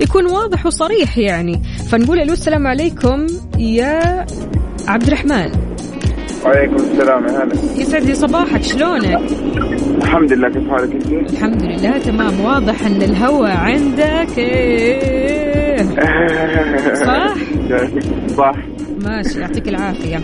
يكون 0.00 0.26
واضح 0.26 0.66
وصريح 0.66 1.18
يعني. 1.18 1.62
فنقول 1.88 2.18
ألو 2.18 2.32
السلام 2.32 2.66
عليكم 2.66 3.26
يا 3.58 4.26
عبد 4.88 5.06
الرحمن. 5.06 5.63
وعليكم 6.44 6.74
السلام 6.74 7.24
يا 7.24 7.30
هلا. 7.30 7.54
يسعد 7.80 8.02
لي 8.02 8.14
صباحك 8.14 8.62
شلونك؟ 8.62 9.20
الحمد 10.02 10.32
لله 10.32 10.48
كيف 10.48 10.68
حالك 10.70 10.92
أنت؟ 10.92 11.32
الحمد 11.32 11.62
لله 11.62 11.98
تمام. 11.98 12.40
واضح 12.40 12.86
إن 12.86 13.02
الهواء 13.02 13.56
عندك. 13.56 14.38
إيه. 14.38 15.82
صح؟ 16.94 17.34
صح. 18.36 18.54
ماشي 19.04 19.40
يعطيك 19.40 19.68
العافية. 19.68 20.20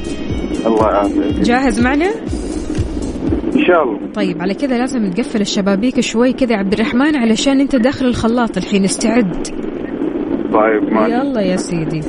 الله 0.66 0.90
يعافيك. 0.90 1.40
جاهز 1.40 1.80
معنا؟ 1.80 2.10
إن 3.56 3.64
شاء 3.66 3.82
الله. 3.82 4.12
طيب 4.14 4.42
على 4.42 4.54
كذا 4.54 4.78
لازم 4.78 5.10
تقفل 5.10 5.40
الشبابيك 5.40 6.00
شوي 6.00 6.32
كذا 6.32 6.56
عبد 6.56 6.72
الرحمن 6.72 7.16
علشان 7.16 7.60
أنت 7.60 7.76
داخل 7.76 8.06
الخلاط 8.06 8.56
الحين 8.56 8.84
استعد. 8.84 9.46
طيب 10.52 10.92
ما 10.92 11.06
يلا 11.06 11.40
يا 11.40 11.56
سيدي. 11.56 12.00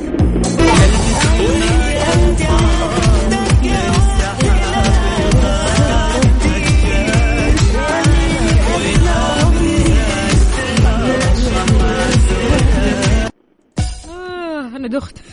أنا 14.92 15.00
دخت 15.00 15.16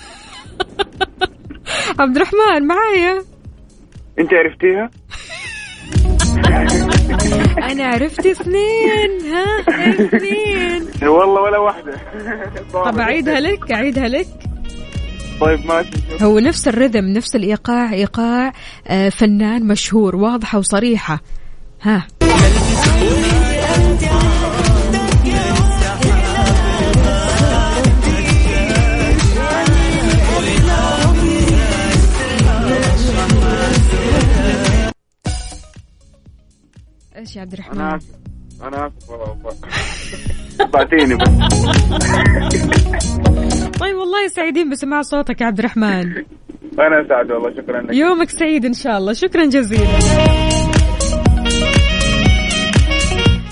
عبد 1.99 2.15
الرحمن 2.15 2.67
معايا؟ 2.67 3.23
انت 4.19 4.29
عرفتيها؟ 4.33 4.89
أنا 7.71 7.85
عرفت 7.85 8.25
اثنين 8.25 9.33
ها؟ 9.33 9.59
اثنين. 9.89 10.87
والله 11.15 11.41
ولا 11.41 11.57
واحدة. 11.57 11.93
طب 12.73 12.99
أعيدها 12.99 13.39
لك 13.39 13.71
أعيدها 13.71 14.07
لك. 14.07 14.27
طيب 15.41 15.65
ماشي 15.65 15.89
هو 16.21 16.39
نفس 16.39 16.67
الرذم 16.67 17.05
نفس 17.05 17.35
الإيقاع 17.35 17.93
إيقاع 17.93 18.51
آه، 18.87 19.09
فنان 19.09 19.67
مشهور 19.67 20.15
واضحة 20.15 20.57
وصريحة. 20.59 21.19
ها. 21.81 22.07
إيش 37.19 37.35
يا 37.35 37.41
عبد 37.41 37.53
أنا 37.53 37.63
الرحمن 37.63 37.81
آسف. 37.81 38.07
أنا 38.63 38.87
آسف. 38.87 39.09
والله 39.09 39.55
بعديني 40.73 41.15
بس. 41.15 41.29
طيب 43.81 43.95
والله 43.95 44.27
سعيدين 44.27 44.69
بسماع 44.69 45.01
صوتك 45.01 45.41
يا 45.41 45.45
عبد 45.45 45.59
الرحمن. 45.59 46.13
أنا 46.79 47.05
سعد 47.09 47.31
والله 47.31 47.53
شكرا 47.61 47.81
لك. 47.81 47.93
يومك 47.93 48.29
سعيد 48.29 48.65
إن 48.65 48.73
شاء 48.73 48.97
الله. 48.97 49.13
شكرا 49.13 49.45
جزيلا. 49.45 49.99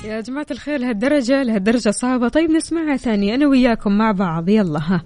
يا 0.05 0.21
جماعة 0.21 0.47
الخير 0.51 0.79
لهالدرجة 0.79 1.43
لهالدرجة 1.43 1.89
صعبة. 1.89 2.27
طيب 2.27 2.51
نسمعها 2.51 2.97
ثاني 2.97 3.35
أنا 3.35 3.47
وياكم 3.47 3.97
مع 3.97 4.11
بعض. 4.11 4.49
يلا 4.49 4.79
ها. 4.79 5.03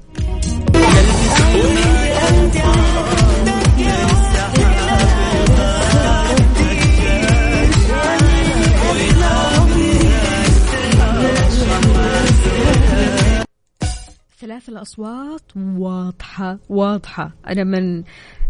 الأصوات 14.72 15.42
واضحة 15.58 16.58
واضحة. 16.70 17.32
أنا 17.48 17.64
من 17.64 18.04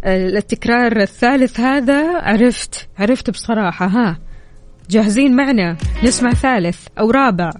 آه، 0.03 0.27
التكرار 0.27 1.01
الثالث 1.01 1.59
هذا 1.59 2.21
عرفت 2.21 2.89
عرفت 2.99 3.29
بصراحة. 3.29 3.87
ها 3.87 4.19
جاهزين 4.89 5.35
معنا؟ 5.35 5.77
نسمع 6.03 6.33
ثالث 6.33 6.87
أو 6.99 7.11
رابع. 7.11 7.51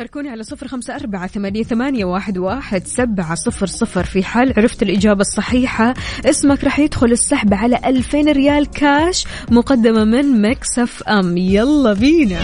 شاركوني 0.00 0.30
على 0.30 0.42
صفر 0.42 0.68
خمسة 0.68 0.96
أربعة 0.96 1.26
ثمانية, 1.26 1.62
ثمانية 1.62 2.04
واحد, 2.04 2.38
واحد 2.38 2.86
سبعة 2.86 3.34
صفر 3.34 3.66
صفر 3.66 4.04
في 4.04 4.24
حال 4.24 4.54
عرفت 4.56 4.82
الإجابة 4.82 5.20
الصحيحة. 5.20 5.94
اسمك 6.24 6.64
راح 6.64 6.78
يدخل 6.78 7.06
السحب 7.06 7.54
على 7.54 7.80
ألفين 7.86 8.28
ريال 8.28 8.66
كاش 8.66 9.24
مقدمة 9.50 10.04
من 10.04 10.42
Mix 10.42 11.02
FM. 11.02 11.36
يلا 11.36 11.92
بينا. 11.92 12.38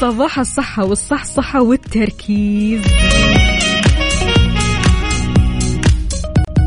صباح 0.00 0.38
الصحة 0.38 0.84
والصحصحة 0.84 1.62
والتركيز. 1.62 2.82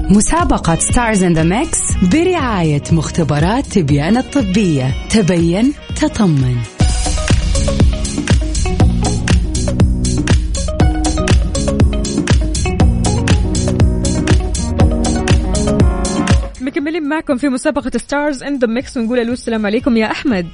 مسابقة 0.10 0.76
Stars 0.76 1.24
in 1.24 1.34
the 1.34 1.44
Mix 1.44 1.80
برعاية 2.14 2.84
مختبرات 2.92 3.66
تبيان 3.66 4.18
الطبية. 4.18 4.96
تبين 5.10 5.74
تطمن. 6.02 6.58
معكم 17.12 17.38
في 17.38 17.50
مسابقة 17.50 17.90
Stars 17.98 18.44
in 18.44 18.58
the 18.58 18.68
Mix 18.68 18.98
ونقول 18.98 19.20
ألو 19.20 19.34
السلام 19.34 19.66
عليكم 19.66 19.98
يا 19.98 20.12
أحمد. 20.12 20.48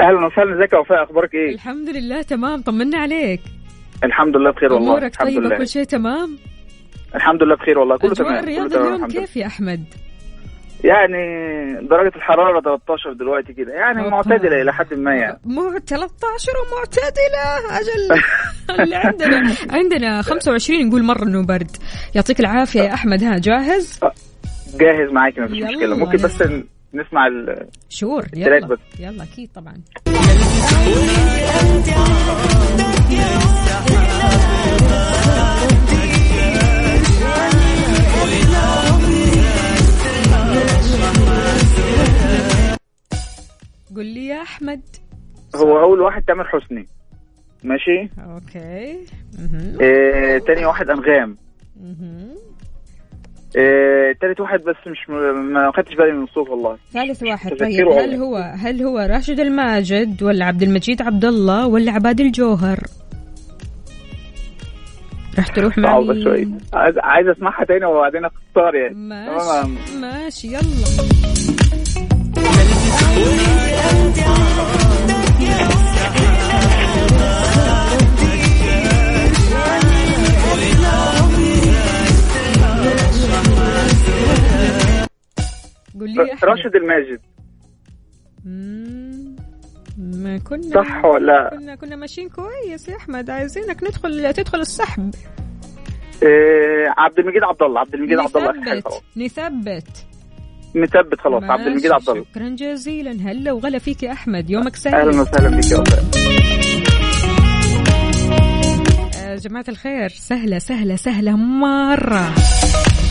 أهلا 0.00 0.26
وسهلا 0.26 0.56
ازيك 0.58 0.72
يا 0.72 0.78
وفاء؟ 0.78 1.02
أخبارك 1.04 1.34
إيه؟ 1.34 1.54
الحمد 1.54 1.88
لله 1.88 2.22
تمام. 2.22 2.62
طمنا 2.62 2.98
عليك. 2.98 3.40
الحمد 4.04 4.36
لله 4.36 4.50
بخير 4.50 4.72
والله. 4.72 4.88
أمورك 4.90 5.12
الحمد 5.12 5.28
طيبة 5.28 5.40
لله. 5.40 5.58
كل 5.58 5.68
شيء 5.68 5.84
تمام؟ 5.84 6.38
الحمد 7.14 7.42
لله 7.42 7.54
بخير 7.56 7.78
والله 7.78 7.96
كله 7.98 8.14
تمام 8.14 8.30
كله 8.30 8.40
الرياض 8.40 8.74
اليوم 8.74 9.06
كيف 9.08 9.36
يا 9.36 9.46
أحمد؟ 9.46 9.84
يعني 10.84 11.16
درجة 11.88 12.16
الحرارة 12.16 12.60
13 12.60 13.12
دلوقتي 13.12 13.52
كده 13.52 13.72
يعني 13.72 13.98
أوبا. 13.98 14.10
معتدلة 14.10 14.62
إلى 14.62 14.72
حد 14.72 14.94
ما 14.94 15.14
يعني. 15.14 15.38
مو 15.44 15.78
13 15.78 16.52
ومعتدلة 16.62 17.78
أجل. 17.78 18.22
اللي 18.82 18.96
عندنا 18.96 19.52
عندنا 19.70 20.22
25 20.22 20.88
نقول 20.88 21.02
مرة 21.02 21.22
إنه 21.24 21.46
برد 21.46 21.70
يعطيك 22.14 22.40
العافية 22.40 22.82
يا 22.82 22.94
أحمد. 22.94 23.24
ها 23.24 23.38
جاهز؟ 23.38 24.00
جاهز 24.74 25.10
معاكي 25.12 25.40
مفيش 25.40 25.58
يلا 25.58 25.68
مشكلة 25.70 25.96
ممكن 25.96 26.16
بس 26.18 26.42
نسمع. 26.94 27.26
ال... 27.26 27.68
شور 27.88 28.26
يلا 28.34 28.66
بس. 28.66 28.78
يلا 29.00 29.22
أكيد 29.22 29.50
طبعا 29.54 29.74
قل 43.96 44.06
لي 44.06 44.26
يا 44.26 44.42
أحمد 44.42 44.80
هو 45.56 45.78
أول 45.80 46.00
واحد 46.00 46.22
تامر 46.24 46.44
حسني 46.44 46.86
ماشي 47.64 48.08
أوكي 48.18 49.06
مهم. 49.38 49.78
آه، 49.82 50.38
تاني 50.38 50.66
واحد 50.66 50.90
أنغام 50.90 51.36
مهم. 51.80 52.28
آه، 53.58 54.12
تالت 54.20 54.40
واحد 54.40 54.60
بس 54.60 54.76
مش 54.86 54.98
م... 55.08 55.12
ما 55.52 55.72
خدتش 55.76 55.94
بالي 55.94 56.12
من 56.12 56.24
الصوت 56.24 56.48
والله 56.48 56.76
ثالث 56.92 57.22
واحد 57.22 57.56
طيب. 57.56 57.88
هل 57.88 58.14
هو 58.14 58.36
هل 58.36 58.82
هو 58.82 58.98
راشد 58.98 59.40
الماجد 59.40 60.22
ولا 60.22 60.44
عبد 60.44 60.62
المجيد 60.62 61.02
عبد 61.02 61.24
الله 61.24 61.66
ولا 61.66 61.92
عباد 61.92 62.20
الجوهر؟ 62.20 62.78
راح 65.38 65.46
تروح 65.46 65.78
مع 65.78 66.00
صعبة؟ 66.00 66.24
شوية 66.24 66.46
عايز 66.74 66.98
عايز 66.98 67.28
أسمعها 67.28 67.64
تاني 67.64 67.84
وبعدين 67.84 68.24
أختار 68.24 68.74
يعني 68.74 68.94
تمام. 68.94 69.74
ماشي 69.98 70.00
ماشي 70.00 70.48
يلا 70.48 71.16
قول 86.00 86.10
لي. 86.10 86.22
راشد 86.44 86.76
الماجد. 86.76 87.20
مم، 88.44 89.36
ما 89.98 90.38
كنا 90.38 90.62
صح 90.74 91.04
ولا؟ 91.04 91.50
كنا 91.50 91.74
كنا 91.74 91.96
ماشيين 91.96 92.28
كويس 92.28 92.88
يا 92.88 92.96
أحمد. 92.96 93.30
عايزينك 93.30 93.82
ندخل 93.82 94.32
تدخل 94.34 94.60
السحب. 94.60 95.14
آه، 96.22 96.94
عبد 96.98 97.18
المجيد 97.18 97.42
عبد 97.42 97.62
الله 97.62 97.80
عبد 97.80 97.94
المجيد 97.94 98.18
عبد 98.18 98.36
الله 98.36 98.52
نثبت 98.52 99.02
نثبت. 99.16 100.06
مثبت 100.74 101.20
خلاص 101.20 101.42
عبد 101.44 101.66
المجيد 101.66 101.92
عبد 101.92 102.08
الله. 102.08 102.24
شكرا 102.24 102.48
جزيلا. 102.48 103.10
هلا 103.10 103.52
وغلا 103.52 103.78
فيك 103.78 104.02
يا 104.02 104.12
أحمد. 104.12 104.50
يومك 104.50 104.76
سعيد. 104.76 104.94
أهلا 104.94 105.20
وسهلا 105.20 105.56
بك 105.56 105.70
يا 105.70 105.84
آه، 109.16 109.36
جماعة 109.36 109.64
الخير 109.68 110.08
سهلة 110.08 110.58
سهلة 110.58 110.96
سهلة 110.96 111.36
مرة. 111.36 112.34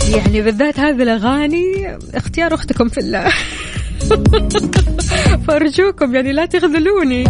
يعني 0.10 0.42
بالذات 0.42 0.80
هذه 0.80 1.04
الأغاني 1.04 1.98
اختيار 2.14 2.54
أختكم 2.54 2.90
في 2.90 3.00
الله. 3.00 3.30
فأرجوكم 5.48 6.16
يعني 6.16 6.32
لا 6.32 6.46
تخذلوني 6.46 7.24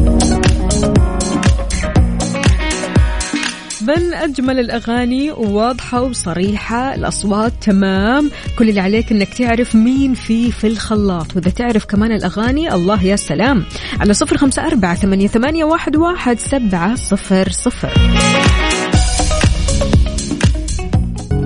من 3.87 4.13
أجمل 4.13 4.59
الأغاني 4.59 5.31
واضحة 5.31 6.01
وصريحة 6.01 6.95
الأصوات 6.95 7.53
تمام. 7.61 8.31
كل 8.59 8.69
اللي 8.69 8.79
عليك 8.79 9.11
أنك 9.11 9.33
تعرف 9.33 9.75
مين 9.75 10.13
فيه 10.13 10.51
في 10.51 10.67
الخلاط. 10.67 11.35
وإذا 11.35 11.49
تعرف 11.49 11.85
كمان 11.85 12.11
الأغاني 12.11 12.73
الله 12.73 13.03
يا 13.03 13.15
سلام. 13.15 13.65
على 13.99 14.13
صفر 14.13 14.37
خمسة 14.37 14.67
أربعة 14.67 14.95
ثمانية, 14.95 15.27
واحد 15.97 16.39
سبعة 16.39 16.95
صفر 16.95 17.49
صفر. 17.49 17.93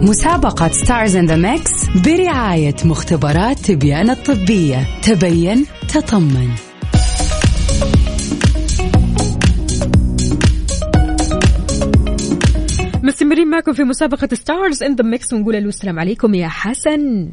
مسابقة 0.03 0.67
Stars 0.67 1.15
in 1.15 1.25
the 1.25 1.35
Mix 1.35 1.71
برعاية 2.05 2.75
مختبرات 2.85 3.59
تبيان 3.59 4.09
الطبية. 4.09 4.77
تبين 5.01 5.65
تطمن. 5.93 6.49
مستمرين 13.03 13.47
معكم 13.47 13.73
في 13.73 13.83
مسابقة 13.83 14.27
Stars 14.33 14.83
in 14.83 14.95
the 14.95 15.03
Mix 15.03 15.33
ونقول 15.33 15.53
ألو 15.53 15.59
السلام 15.59 15.99
عليكم 15.99 16.33
يا 16.33 16.47
حسن. 16.47 17.29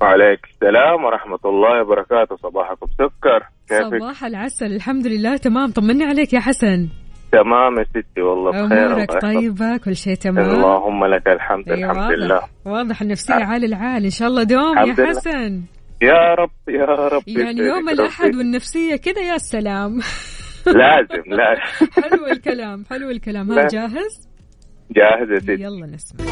وعليك 0.00 0.40
السلام 0.54 1.04
ورحمة 1.04 1.38
الله 1.44 1.82
وبركاته. 1.82 2.36
صباحكم 2.36 2.86
سكر. 2.86 3.46
كيفك؟ 3.68 3.98
صباح 3.98 4.24
العسل. 4.24 4.66
الحمد 4.66 5.06
لله. 5.06 5.36
تمام. 5.36 5.70
طمني 5.70 6.04
عليك 6.04 6.32
يا 6.32 6.40
حسن. 6.40 6.88
تمام 7.32 7.78
يا 7.78 7.84
ستي 7.84 8.20
والله 8.22 8.50
بخير 8.50 8.86
امورك. 8.92 9.22
طيبة 9.22 9.76
كل 9.76 9.96
شيء 9.96 10.14
تمام 10.14 10.50
اللهم 10.50 11.04
لك 11.04 11.28
الحمد 11.28 11.68
أيوة، 11.68 11.90
الحمد 11.90 11.96
واضح. 12.02 12.14
لله 12.16 12.40
واضح 12.64 13.02
النفسية 13.02 13.34
عالي 13.34 13.66
العال 13.66 14.04
ان 14.04 14.10
شاء 14.10 14.28
الله 14.28 14.42
دوم 14.42 14.78
يا. 14.78 15.06
حسن 15.06 15.62
يا 16.02 16.34
رب 16.38 16.50
يا 16.68 16.84
رب 16.84 17.22
يعني 17.26 17.60
يوم. 17.60 17.88
الاحد 17.88 18.34
والنفسية 18.36 18.96
كذا 18.96 19.20
يا 19.32 19.38
سلام 19.38 19.98
لازم 20.66 21.22
لازم 21.26 21.92
حلو 22.02 22.26
الكلام 22.26 22.84
حلو 22.90 23.10
الكلام 23.10 23.50
ها. 23.50 23.66
جاهز 23.68 24.28
جاهز 24.90 25.30
يا 25.34 25.38
ستي 25.38 25.52
يلا 25.52 25.86
نسمع 25.86 26.24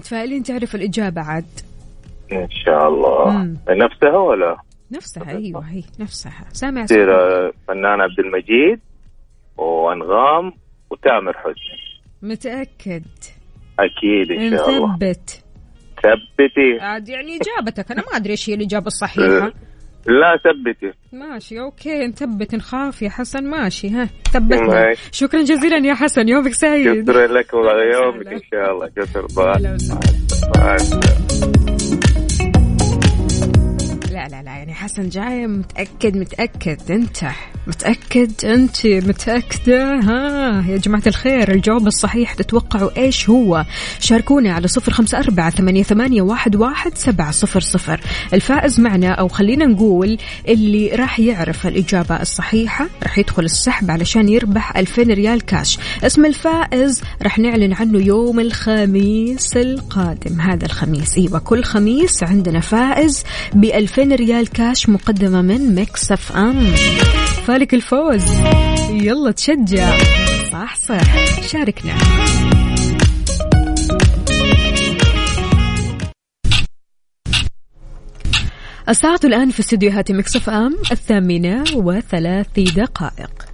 متفائلين 0.00 0.42
تعرف 0.42 0.74
الإجابة 0.74 1.20
عاد. 1.20 1.60
إن 2.32 2.48
شاء 2.50 2.88
الله. 2.88 3.30
مم. 3.30 3.56
نفسها 3.68 4.18
ولا؟ 4.18 4.56
نفسها 4.92 5.28
أيوة 5.28 5.60
هي 5.60 5.82
نفسها. 5.98 6.44
سامع 6.52 6.84
تصير 6.84 7.06
فنان 7.68 8.00
عبد 8.00 8.18
المجيد 8.18 8.80
وأنغام 9.56 10.52
وتامر 10.90 11.32
حسني. 11.38 11.80
متأكد؟ 12.22 13.04
أكيد 13.78 14.30
إن 14.30 14.50
شاء 14.50 14.68
الله. 14.68 14.92
مثبت 14.92 15.44
ثبتي. 16.02 16.80
عاد 16.80 17.08
يعني 17.08 17.36
إجابتك. 17.36 17.90
أنا 17.90 18.02
ما 18.02 18.16
أدري 18.16 18.30
إيش 18.30 18.50
هي 18.50 18.54
الإجابة 18.54 18.86
الصحيحة. 18.86 19.52
لا 20.06 20.40
ثبتي. 20.44 20.92
ماشي 21.12 21.60
أوكي 21.60 22.06
نثبت 22.06 22.54
نخاف 22.54 23.02
يا 23.02 23.10
حسن. 23.10 23.44
ماشي 23.44 23.90
ها 23.90 24.08
ثبتنا 24.32 24.86
ماشي. 24.86 25.08
شكرا 25.12 25.42
جزيلا 25.42 25.76
يا 25.76 25.94
حسن 25.94 26.28
يومك 26.28 26.52
سعيد. 26.52 27.10
شكرا 27.10 27.26
لك 27.26 27.54
وعلى 27.54 27.92
يومك. 27.94 28.26
إن 28.26 28.40
شاء 28.52 28.72
الله. 28.72 28.88
كسر 28.96 29.26
أهلا 29.38 29.76
لا 34.20 34.28
لا 34.28 34.42
لا 34.42 34.50
يعني 34.50 34.74
حسن 34.74 35.08
جاي 35.08 35.46
متأكد 35.46 36.16
متأكد 36.16 36.90
انت 36.90 37.18
متأكد 37.66 38.44
انت 38.44 38.86
متأكدة. 38.86 39.94
ها 39.94 40.64
يا 40.68 40.76
جماعة 40.76 41.02
الخير 41.06 41.52
الجواب 41.52 41.86
الصحيح 41.86 42.34
تتوقعوا 42.34 42.96
إيش 42.96 43.30
هو؟ 43.30 43.64
شاركونا 44.00 44.52
على 44.52 44.68
صفر 44.68 44.92
خمسة 44.92 45.18
أربعة 45.18 45.50
ثمانية, 45.50 45.82
ثمانية 45.82 46.22
واحد, 46.22 46.56
واحد 46.56 46.98
سبعة 46.98 47.30
صفر 47.30 47.60
صفر. 47.60 48.00
الفائز 48.32 48.80
معنا 48.80 49.08
أو 49.08 49.28
خلينا 49.28 49.66
نقول 49.66 50.18
اللي 50.48 50.88
راح 50.88 51.20
يعرف 51.20 51.66
الإجابة 51.66 52.22
الصحيحة 52.22 52.88
راح 53.02 53.18
يدخل 53.18 53.44
السحب 53.44 53.90
علشان 53.90 54.28
يربح 54.28 54.76
2000 54.76 55.02
ريال 55.02 55.40
كاش. 55.46 55.78
اسم 56.04 56.24
الفائز 56.24 57.02
راح 57.22 57.38
نعلن 57.38 57.72
عنه 57.72 57.98
يوم 57.98 58.40
الخميس 58.40 59.56
القادم. 59.56 60.40
هذا 60.40 60.66
الخميس 60.66 61.18
إيوه 61.18 61.38
كل 61.38 61.64
خميس 61.64 62.22
عندنا 62.22 62.60
فائز 62.60 63.24
ب 63.54 63.64
2000 63.64 64.09
ريال 64.12 64.48
كاش 64.48 64.88
مقدمة 64.88 65.42
من 65.42 65.74
Mix 65.74 66.12
FM 66.12 66.66
فالك 67.46 67.74
الفوز. 67.74 68.24
يلا 68.90 69.30
تشجع. 69.30 69.98
صح 70.52 70.76
صح. 70.76 71.40
شاركنا. 71.42 71.94
الساعة 78.88 79.20
الآن 79.24 79.50
في 79.50 79.60
استديوهات 79.60 80.12
Mix 80.12 80.36
FM 80.36 80.76
الثامنة 80.92 81.64
وثلاث 81.74 82.46
دقائق. 82.76 83.46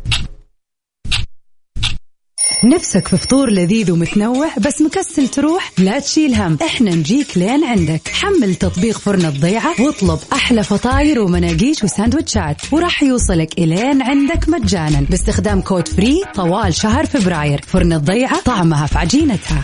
نفسك 2.65 3.09
في 3.09 3.17
فطور 3.17 3.51
لذيذ 3.51 3.93
ومتنوع 3.93 4.49
بس 4.59 4.83
مكسل 4.83 5.29
تروح؟ 5.29 5.73
لا 5.79 5.99
تشيل 5.99 6.35
هم. 6.35 6.59
إحنا 6.63 6.95
نجيك 6.95 7.39
لين 7.39 7.65
عندك. 7.65 8.09
حمل 8.09 8.55
تطبيق 8.55 8.99
فرن 8.99 9.25
الضيعة 9.25 9.75
واطلب 9.81 10.19
أحلى 10.33 10.63
فطاير 10.63 11.21
ومناقيش 11.21 11.85
وساندوتشات. 11.85 12.57
وراح 12.73 13.03
يوصلك 13.03 13.59
إلين 13.59 14.03
عندك 14.03 14.49
مجانا. 14.49 15.01
باستخدام 15.01 15.61
code 15.61 15.89
free 15.89 16.23
طوال 16.35 16.75
شهر 16.75 17.07
فبراير. 17.07 17.61
فرن 17.67 17.93
الضيعة 17.93 18.41
طعمها 18.41 18.87
في 18.87 18.99
عجينتها. 18.99 19.63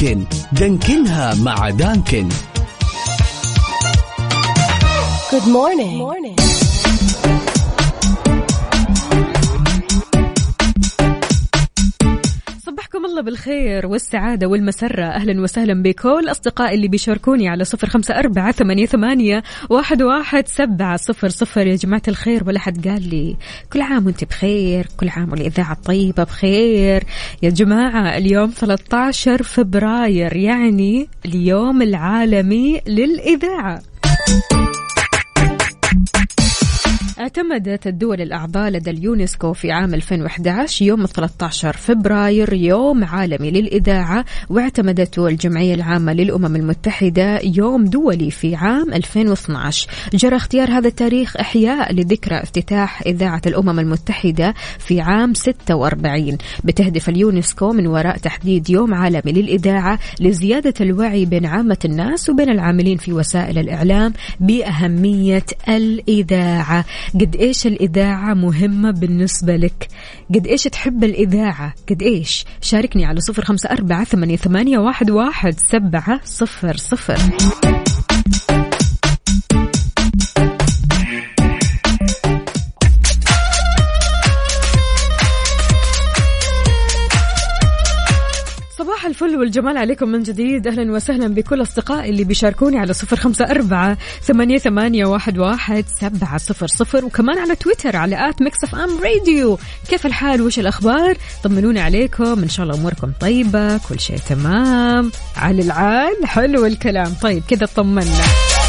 دانكن 0.00 0.24
دانكنها 0.52 1.34
مع 1.34 1.70
دانكن 1.70 2.28
صبحكم 5.30 5.56
الله 5.80 6.19
بالخير 13.31 13.87
والسعادة 13.87 14.47
والمسرة. 14.47 15.03
أهلا 15.05 15.41
وسهلا 15.41 15.83
بكل 15.83 16.31
أصدقائي 16.31 16.75
اللي 16.75 16.87
بيشاركوني 16.87 17.49
على 17.49 17.63
صفر 17.63 17.87
خمسة 17.89 18.19
أربعة 18.19 18.51
ثمانية, 18.51 18.85
ثمانية 18.85 19.43
واحد, 19.69 20.01
واحد 20.01 20.47
سبعة 20.47 20.97
صفر 20.97 21.29
صفر. 21.29 21.67
يا 21.67 21.75
جماعة 21.75 22.01
الخير 22.07 22.43
ولا 22.47 22.59
حد 22.59 22.87
قال 22.87 23.09
لي 23.09 23.35
كل 23.73 23.81
عام 23.81 24.05
وأنت 24.05 24.23
بخير 24.23 24.87
كل 24.97 25.09
عام 25.09 25.31
والإذاعة 25.31 25.71
الطيبة 25.71 26.23
بخير. 26.23 27.03
يا 27.43 27.49
جماعة 27.49 28.17
اليوم 28.17 28.49
13 28.49 29.43
فبراير 29.43 30.35
يعني 30.35 31.07
اليوم 31.25 31.81
العالمي 31.81 32.81
للإذاعة. 32.87 33.81
اعتمدت 37.21 37.87
الدول 37.87 38.21
الأعضاء 38.21 38.69
لدى 38.69 38.89
اليونسكو 38.89 39.53
في 39.53 39.71
عام 39.71 39.93
2011 39.93 40.85
يوم 40.85 41.05
13 41.05 41.73
فبراير 41.73 42.53
يوم 42.53 43.03
عالمي 43.03 43.51
للإذاعة 43.51 44.25
واعتمدته 44.49 45.27
الجمعية 45.27 45.73
العامة 45.73 46.13
للأمم 46.13 46.55
المتحدة 46.55 47.39
يوم 47.43 47.85
دولي 47.85 48.31
في 48.31 48.55
عام 48.55 48.93
2012 48.93 49.89
جرى 50.13 50.35
اختيار 50.35 50.71
هذا 50.71 50.87
التاريخ 50.87 51.37
إحياء 51.37 51.93
لذكرى 51.93 52.43
افتتاح 52.43 53.01
إذاعة 53.05 53.41
الأمم 53.47 53.79
المتحدة 53.79 54.53
في 54.79 55.01
عام 55.01 55.33
46 55.33 56.37
بتهدف 56.63 57.09
اليونسكو 57.09 57.73
من 57.73 57.87
وراء 57.87 58.17
تحديد 58.17 58.69
يوم 58.69 58.93
عالمي 58.93 59.31
للإذاعة 59.31 59.99
لزيادة 60.19 60.73
الوعي 60.81 61.25
بين 61.25 61.45
عامة 61.45 61.77
الناس 61.85 62.29
وبين 62.29 62.49
العاملين 62.49 62.97
في 62.97 63.13
وسائل 63.13 63.57
الإعلام 63.57 64.13
بأهمية 64.39 65.45
الإذاعة. 65.69 66.85
قد 67.13 67.35
إيش 67.35 67.67
الإذاعة 67.67 68.33
مهمة 68.33 68.91
بالنسبة 68.91 69.55
لك؟ 69.55 69.87
قد 70.35 70.47
إيش 70.47 70.63
تحب 70.63 71.03
الإذاعة؟ 71.03 71.73
قد 71.89 72.01
إيش؟ 72.01 72.45
شاركني 72.61 73.05
على 73.05 73.19
صفر 73.19 73.45
خمسة 73.45 73.69
أربعة 73.69 74.03
ثمانية, 74.03 74.37
واحد 75.11 75.59
سبعة 75.59 76.21
صفر 76.23 76.77
صفر. 76.77 77.17
الفل 89.11 89.35
والجمال 89.35 89.77
عليكم 89.77 90.09
من 90.09 90.23
جديد. 90.23 90.67
أهلا 90.67 90.91
وسهلا 90.91 91.27
بكل 91.27 91.61
أصدقائي 91.61 92.09
اللي 92.09 92.23
بيشاركوني 92.23 92.79
على 92.79 92.93
صفر 92.93 93.15
خمسة 93.15 93.45
أربعة 93.45 93.97
ثمانية, 94.23 94.57
ثمانية 94.57 95.05
واحد, 95.05 95.37
واحد 95.37 95.85
سبعة 95.99 96.37
صفر 96.37 96.67
صفر. 96.67 97.05
وكمان 97.05 97.39
على 97.39 97.55
تويتر 97.55 97.95
على 97.95 98.29
at 98.29 98.41
Mix 98.41 98.63
FM 98.63 98.99
Radio. 99.03 99.59
كيف 99.89 100.05
الحال؟ 100.05 100.41
وش 100.41 100.59
الأخبار؟ 100.59 101.17
طمنوني 101.43 101.79
عليكم. 101.79 102.43
إن 102.43 102.49
شاء 102.49 102.65
الله 102.65 102.77
أموركم 102.77 103.11
طيبة 103.19 103.77
كل 103.77 103.99
شيء 103.99 104.17
تمام. 104.29 105.11
على 105.37 105.61
العال 105.61 106.25
حلو 106.25 106.65
الكلام. 106.65 107.13
طيب 107.21 107.43
كذا 107.47 107.65
طمنا. 107.65 108.60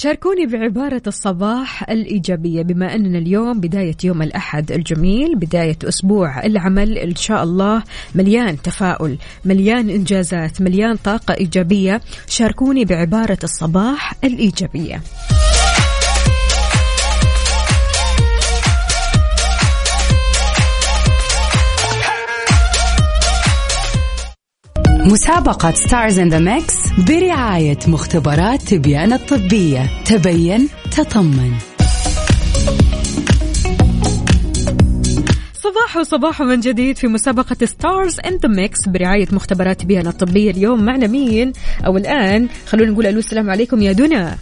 شاركوني 0.00 0.46
بعبارة 0.46 1.02
الصباح 1.06 1.90
الإيجابية 1.90 2.62
بما 2.62 2.94
أننا 2.94 3.18
اليوم 3.18 3.60
بداية 3.60 3.96
يوم 4.04 4.22
الأحد 4.22 4.72
الجميل 4.72 5.36
بداية 5.36 5.78
أسبوع 5.84 6.46
العمل 6.46 6.98
إن 6.98 7.14
شاء 7.14 7.42
الله 7.42 7.82
مليان 8.14 8.62
تفاؤل 8.62 9.18
مليان 9.44 9.90
إنجازات 9.90 10.62
مليان 10.62 10.96
طاقة 10.96 11.34
إيجابية. 11.34 12.00
شاركوني 12.28 12.84
بعبارة 12.84 13.38
الصباح 13.44 14.14
الإيجابية. 14.24 15.00
مسابقة 25.12 25.70
Stars 25.70 26.18
in 26.18 26.28
the 26.28 26.38
Mix 26.38 26.76
برعاية 27.08 27.78
مختبرات 27.86 28.62
تبيان 28.62 29.12
الطبية. 29.12 29.90
تبين 30.04 30.68
تطمن. 30.96 31.52
صباح 35.52 36.02
صباح 36.02 36.42
من 36.42 36.60
جديد 36.60 36.96
في 36.96 37.06
مسابقة 37.06 37.66
Stars 37.66 38.20
in 38.26 38.36
the 38.36 38.48
Mix 38.48 38.88
برعاية 38.88 39.26
مختبرات 39.32 39.84
تبيان 39.84 40.06
الطبية 40.06 40.50
اليوم 40.50 40.84
معنا 40.84 41.06
مين؟ 41.06 41.52
أو 41.86 41.96
الآن 41.96 42.48
خلونا 42.66 42.90
نقول 42.90 43.06
ألو 43.06 43.18
السلام 43.18 43.50
عليكم 43.50 43.82
يا 43.82 43.92
دنا. 43.92 44.38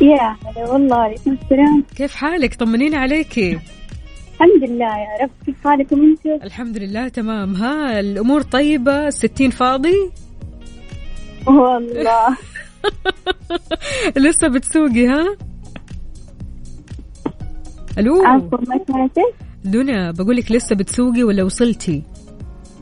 يا 0.00 0.36
هلا 0.46 0.70
والله 0.70 0.96
عليكم 0.96 1.36
السلام. 1.42 1.84
كيف 1.96 2.14
حالك؟ 2.14 2.54
طمنينا 2.54 2.98
عليكي. 2.98 3.58
الحمد 4.40 4.70
لله 4.70 4.86
يا 4.98 5.22
رب. 5.22 5.30
كيف 5.46 5.64
حالكم 5.64 6.00
أنتم؟ 6.02 6.44
الحمد 6.46 6.76
لله 6.78 7.08
تمام. 7.08 7.54
ها 7.54 8.00
الأمور 8.00 8.42
طيبة؟ 8.42 9.06
الستين 9.08 9.50
فاضي؟ 9.50 9.94
والله. 11.46 12.36
لسه 14.24 14.48
بتسوقي 14.48 15.06
ها؟ 15.08 15.36
ألو؟ 17.98 18.22
عفوا 18.24 18.58
ما 18.68 18.80
سمعتي؟ 18.88 19.20
دنا 19.64 20.10
بقولك 20.10 20.52
لسه 20.52 20.76
بتسوقي 20.76 21.22
ولا 21.24 21.42
وصلتي؟ 21.42 22.02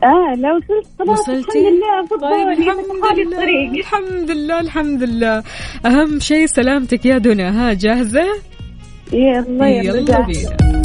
آه 0.03 0.35
لا 0.37 0.49
وصلت 0.53 0.87
خلاص. 0.99 1.19
وصلتي؟ 1.19 1.59
الحمد 1.59 2.13
لله 2.13 2.29
طيب 2.31 2.47
الحمد 2.59 3.19
لله 3.19 3.79
الحمد 3.79 4.31
لله 4.31 4.59
الحمد 4.59 5.03
لله. 5.03 5.43
أهم 5.85 6.19
شيء 6.19 6.45
سلامتك 6.45 7.05
يا 7.05 7.17
دنا 7.17 7.69
ها 7.69 7.73
الله 9.39 9.67
يا 9.67 9.83
يلا 9.83 9.99
رجال. 10.01 10.25
بينا. 10.25 10.78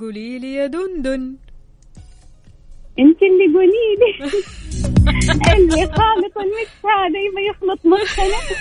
قولي 0.00 0.38
لي 0.38 0.54
يا 0.54 0.66
دندن. 0.66 1.36
انت 2.98 3.18
اللي 3.22 3.46
قولي 3.54 3.86
لي 4.00 4.28
اللي 5.54 5.86
خالط 5.86 6.38
ال 6.38 6.47
mix 6.47 6.74
هذا 6.84 7.18
يبغى 7.26 7.46
يخلط 7.50 7.80
مخنا. 7.86 8.58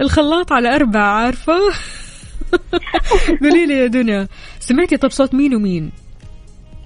الخلاط 0.00 0.52
على 0.52 0.74
أربعة 0.76 1.24
عارفة؟ 1.24 1.58
قولي 3.40 3.66
لي 3.66 3.74
يا 3.74 3.86
دنيا 3.86 4.28
سمعتي 4.60 4.96
طب 4.96 5.10
صوت 5.10 5.34
مين 5.34 5.54
ومين؟ 5.54 5.92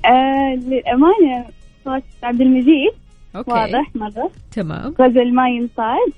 آه 0.05 0.55
للأمانة 0.55 1.47
صوت 1.85 2.03
عبد 2.23 2.41
المجيد. 2.41 2.93
okay. 3.37 3.51
واضح 3.51 3.91
مرة. 3.95 4.31
تمام. 4.53 4.95
غزل 5.01 5.35
ما 5.35 5.49
ينصاد. 5.49 6.13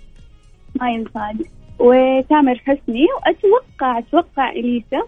ما 0.81 0.91
ينصاد. 0.91 1.47
وتامر 1.79 2.55
حسني 2.59 3.07
وأتوقع 3.17 3.99
أتوقع 3.99 4.51
إليسا. 4.51 5.03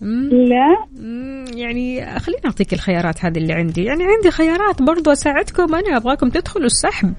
مم. 0.00 0.28
لا. 0.32 0.86
مم، 1.00 1.44
يعني 1.54 2.18
خليني 2.18 2.42
أعطيك 2.46 2.72
الخيارات 2.72 3.24
هذه 3.24 3.38
اللي 3.38 3.52
عندي. 3.52 3.84
يعني 3.84 4.04
عندي 4.04 4.30
خيارات 4.30 4.82
برضو 4.82 5.12
أساعدكم. 5.12 5.74
أنا 5.74 5.96
أبغاكم 5.96 6.28
تدخلوا 6.28 6.66
السحب. 6.66 7.12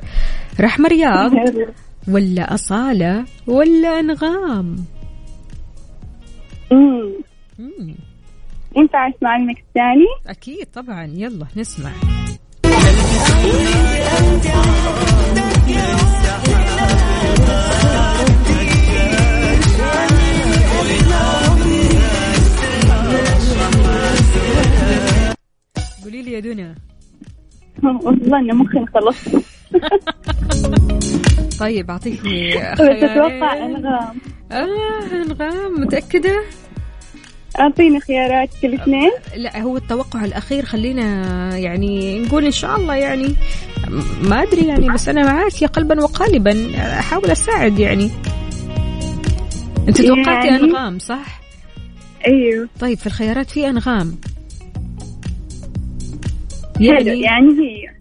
رحمة 0.62 0.89
رياض 0.89 1.31
ولا 2.13 2.53
أصالة 2.53 3.25
ولا 3.47 3.99
أنغام. 3.99 4.75
امم 6.71 7.13
مم. 7.60 7.95
ينفع 8.77 9.10
اسمع 9.10 9.36
المكس 9.36 9.62
الثاني؟ 9.67 10.05
أكيد 10.27 10.65
طبعا 10.73 11.03
يلا 11.03 11.45
نسمع 11.57 11.91
قولي 26.03 26.21
لي 26.21 26.31
يا 26.31 26.39
دنا 26.39 26.75
والله 27.84 28.39
انه 28.39 28.53
مخي 28.53 28.86
خلص 28.86 29.17
طيب 31.60 31.91
أعطيكي 31.91 32.53
بس 32.73 32.79
أتوقع. 32.79 33.65
أنغام 33.65 34.17
آه 34.51 35.01
أنغام 35.13 35.81
متأكدة؟ 35.81 36.41
أعطيني 37.59 37.99
خيارات 37.99 38.49
كل 38.61 38.73
اثنين 38.73 39.11
لا 39.35 39.61
هو 39.61 39.77
التوقع 39.77 40.25
الأخير 40.25 40.65
خلينا 40.65 41.57
يعني 41.57 42.19
نقول 42.19 42.45
إن 42.45 42.51
شاء 42.51 42.75
الله 42.75 42.95
يعني 42.95 43.35
ما 44.23 44.43
أدري 44.43 44.67
يعني 44.67 44.89
بس 44.89 45.09
أنا 45.09 45.23
معاك 45.23 45.61
يا 45.61 45.67
قلبا 45.67 46.03
وقالبا 46.03 46.71
أحاول 46.77 47.25
أساعد 47.25 47.79
يعني 47.79 48.09
أنت 49.87 50.01
توقعتي 50.01 50.47
يعني؟ 50.47 50.63
أنغام 50.63 50.99
صح؟ 50.99 51.41
أيوه 52.27 52.69
طيب 52.79 52.97
في 52.97 53.07
الخيارات 53.07 53.49
في 53.49 53.69
أنغام 53.69 54.15
حلو 56.77 57.13
يعني 57.13 57.51
هي 57.59 58.00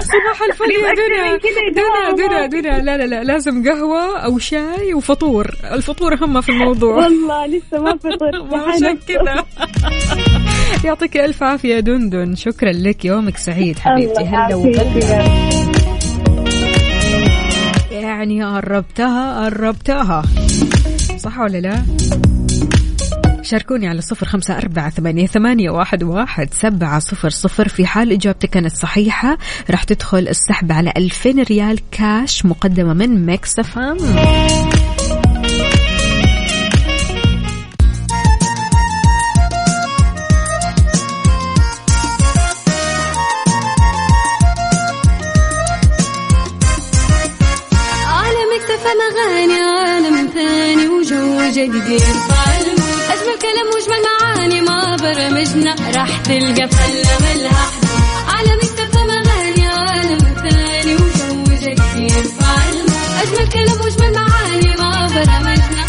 صباح 0.00 0.42
الفل 0.48 0.70
يا 0.70 0.94
دنا 0.94 1.36
دنا. 1.68 2.16
دنا 2.16 2.46
دنا 2.46 2.78
لا 2.82 2.96
لا 2.96 3.06
لا. 3.06 3.24
لازم 3.24 3.68
قهوة 3.68 4.18
أو 4.18 4.38
شاي 4.38 4.94
وفطور. 4.94 5.46
الفطور 5.72 6.14
أهم 6.14 6.40
في 6.40 6.48
الموضوع. 6.48 6.94
والله 6.96 7.46
لسه 7.46 7.78
ما 7.82 7.96
فطرت. 7.96 8.54
عشان 8.68 8.96
كذا 9.08 9.44
يعطيك 10.84 11.16
ألف 11.16 11.42
عافية 11.42 11.80
دندن. 11.80 12.34
شكرا 12.34 12.72
لك. 12.72 13.04
يومك 13.04 13.36
سعيد 13.36 13.78
حبيبتي. 13.78 14.24
هلا 14.24 14.54
وغلا. 14.54 15.52
يعني 17.90 18.44
قربتها 18.44 19.44
قربتها 19.44 20.22
صح 21.18 21.38
ولا 21.40 21.58
لا؟ 21.58 21.82
شاركوني 23.42 23.88
على 23.88 24.00
صفر 24.00 24.26
خمسة 24.26 24.56
أربعة 24.58 24.90
ثمانية, 24.90 25.26
ثمانية 25.26 25.70
واحد, 25.70 26.02
واحد 26.02 26.54
سبعة 26.54 26.98
صفر 26.98 27.30
صفر 27.30 27.68
في 27.68 27.86
حال 27.86 28.12
إجابتك 28.12 28.50
كانت 28.50 28.72
صحيحة. 28.72 29.38
راح 29.70 29.84
تدخل 29.84 30.28
السحب 30.28 30.72
على 30.72 30.92
ألفين 30.96 31.42
ريال 31.42 31.78
كاش 31.90 32.46
مقدمة 32.46 32.94
من 32.94 33.26
Mix 33.26 33.60
FM 33.60 33.98
عالم 48.06 48.50
اكتفى 48.60 48.92
عالم 49.52 50.30
ثاني 50.34 50.88
وجو 50.88 51.50
جديد. 51.50 52.31
برمجنا 55.54 55.74
راح 55.96 56.16
تلقى 56.18 56.68
فلة 56.68 57.18
ملها 57.20 57.66
حدود. 57.70 58.28
عالم 58.28 58.58
اكتفى 58.62 58.98
اغاني 58.98 59.66
عالم 59.66 60.18
ثاني 60.48 60.94
وجو 60.94 61.44
جديد 61.44 62.26
أجمل 63.22 63.48
كلام 63.52 63.80
وأجمل 63.80 64.12
معاني 64.14 64.76
ما 64.78 65.06
برمجنا 65.14 65.82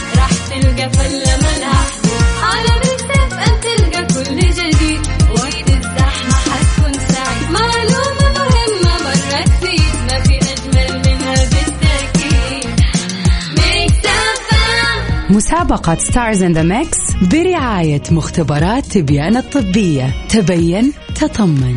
مسابقة 15.53 15.95
Stars 15.95 16.43
in 16.43 16.53
the 16.53 16.63
Mix 16.63 16.97
برعاية 17.31 18.01
مختبرات 18.11 18.85
تبيان 18.85 19.37
الطبية. 19.37 20.13
تبين 20.29 20.93
تطمن. 21.15 21.75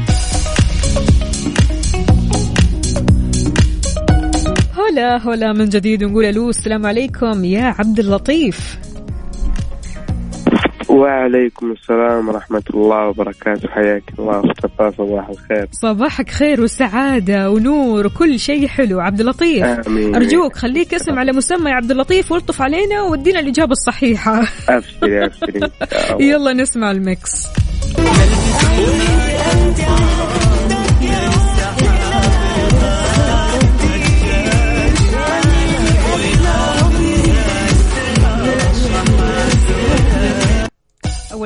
هلا 4.73 5.29
هلا 5.29 5.53
من 5.53 5.69
جديد 5.69 6.05
ونقول 6.05 6.25
ألو 6.25 6.51
السلام 6.51 6.87
عليكم. 6.87 7.45
يا 7.45 7.75
عبد 7.79 7.99
اللطيف. 7.99 8.79
وعليكم 10.89 11.73
السلام 11.73 12.29
ورحمة 12.29 12.63
الله 12.75 13.09
وبركاته. 13.09 13.69
حياك 13.69 14.03
الله. 14.19 14.41
مصطفى 14.41 14.93
صباح 14.99 15.29
الخير 15.29 15.69
صباحك 15.73 16.31
خير 16.31 16.61
وسعادة 16.61 17.51
ونور 17.51 18.07
وكل 18.07 18.39
شيء 18.39 18.67
حلو. 18.67 19.01
عبد 19.01 19.21
اللطيف. 19.21 19.65
آمين. 19.65 20.15
أرجوك 20.15 20.57
خليك 20.57 20.95
اسم 20.95 21.19
على 21.19 21.33
مسمى 21.33 21.71
يا 21.71 21.75
عبد 21.75 21.91
اللطيف 21.91 22.33
والطف 22.33 22.63
علينا 22.63 23.03
وادينا 23.03 23.41
الإجابة 23.41 23.73
الصحيحة. 23.73 24.45
أبشري 24.69 25.25
أبشري 25.25 25.71
يلا 26.21 26.53
نسمع 26.53 26.91
الميكس. 26.91 27.47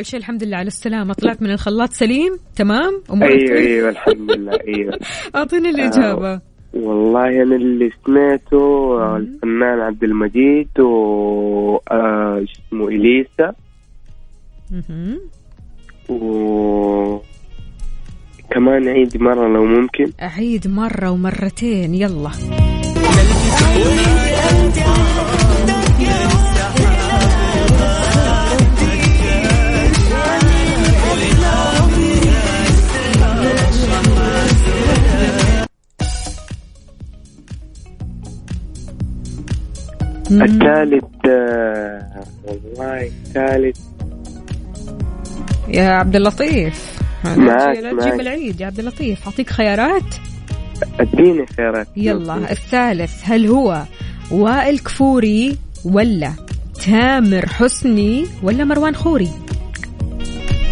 أول 0.01 0.07
شيء 0.07 0.21
الحمد 0.21 0.45
لله 0.45 0.57
على 0.57 0.67
السلامة. 0.67 1.15
طلعت 1.15 1.43
من 1.43 1.51
الخلاط 1.51 1.93
سليم 1.93 2.39
تمام؟ 2.57 3.03
أيوه 3.11 3.29
طيب؟ 3.29 3.57
أيوه 3.57 3.89
الحمد 3.89 4.31
لله 4.33 4.53
أيوه. 4.69 4.99
أعطيني 5.37 5.69
الإجابة. 5.71 6.41
والله 6.75 7.43
أنا 7.43 7.57
اللي 7.57 7.91
سمعته 8.07 9.17
الفنان 9.17 9.81
عبد 9.81 10.05
المجيد 10.05 10.81
و 10.81 11.79
آه، 11.91 12.45
اسمه 12.45 12.89
إليسا. 12.89 13.53
مهم. 14.71 15.21
و 16.09 17.19
كمان 18.51 18.89
عيد 18.89 19.23
مرة 19.23 19.49
لو 19.49 19.65
ممكن. 19.65 20.13
أعيد 20.23 20.69
مرة 20.69 21.11
ومرتين 21.11 21.95
يلا. 21.95 22.31
الثالث 40.31 41.05
والله 42.45 43.07
الثالث. 43.07 43.79
يا 45.69 45.89
عبد 45.91 46.17
اللطيف. 46.17 47.01
لا 47.25 47.37
معاك- 47.37 47.79
لا. 47.79 48.01
تجيب 48.01 48.21
العيد 48.21 48.61
يا 48.61 48.67
عبد 48.67 48.79
اللطيف. 48.79 49.27
أعطيك 49.27 49.51
خيارات؟ 49.51 50.15
أديني 51.01 51.47
خيارات. 51.57 51.87
يلا 51.97 52.51
الثالث 52.53 53.13
هل 53.25 53.47
هو 53.47 53.83
وائل 54.31 54.79
كفوري 54.79 55.59
ولا 55.85 56.33
تامر 56.87 57.47
حسني 57.49 58.27
ولا 58.43 58.65
مروان 58.65 58.95
خوري؟ 58.95 59.29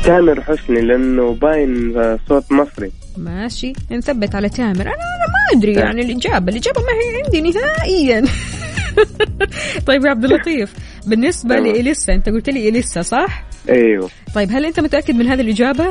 تامر 0.04 0.40
حسني 0.40 0.80
لأنه 0.80 1.34
باين 1.34 1.94
صوت 2.28 2.52
مصري. 2.52 2.90
ماشي 3.16 3.72
نثبت 3.90 4.34
على 4.34 4.48
تامر. 4.48 4.82
أنا 4.82 4.90
أنا 4.90 5.26
ما 5.28 5.58
أدري 5.58 5.72
يعني 5.74 6.00
الإجابة. 6.02 6.52
الإجابة 6.52 6.80
ما 6.80 6.86
هي 6.88 7.22
عندي 7.24 7.40
نهائيا. 7.40 8.24
طيب 9.86 10.04
يا 10.04 10.10
عبد 10.10 10.24
اللطيف 10.24 10.74
بالنسبة. 11.06 11.56
لإليسا 11.56 12.14
أنت 12.14 12.28
قلت 12.28 12.50
لي 12.50 12.68
إليسا 12.68 13.02
صح؟ 13.02 13.44
أيوه. 13.68 14.10
طيب 14.34 14.48
هل 14.52 14.64
أنت 14.64 14.80
متأكد 14.80 15.14
من 15.14 15.26
هذه 15.26 15.40
الإجابة؟ 15.40 15.86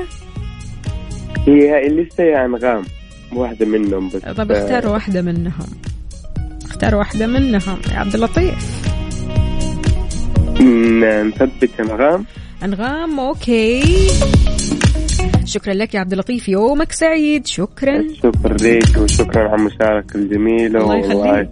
هي 1.47 1.87
لسه 1.89 2.23
يا 2.23 2.45
انغام 2.45 2.83
واحدة 3.33 3.65
منهم 3.65 4.09
بس 4.09 4.21
طيب 4.21 4.51
اختار 4.51 4.87
واحدة 4.87 5.21
منهم 5.21 5.67
اختار 6.65 6.95
واحدة 6.95 7.27
منهم 7.27 7.77
يا 7.91 7.97
عبد 7.99 8.13
اللطيف. 8.13 8.87
نثبت 10.61 11.69
انغام 11.79 12.25
انغام 12.63 13.19
أوكي. 13.19 13.83
شكرا 15.45 15.73
لك 15.73 15.93
يا 15.93 15.99
عبد 15.99 16.11
اللطيف 16.11 16.49
يومك 16.49 16.91
سعيد 16.91 17.47
شكرا. 17.47 18.03
شكرا 18.23 18.53
لك 18.53 18.97
وشكرا 18.97 19.49
على 19.49 19.55
المشاركة 19.55 20.15
الجميلة 20.15 20.79
الله 20.79 20.97
يخليك. 20.97 21.49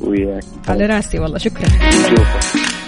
وياك 0.00 0.44
على 0.68 0.86
راسي 0.86 1.18
والله 1.18 1.38
شكرا 1.38 1.66
نشوفك. 1.66 2.79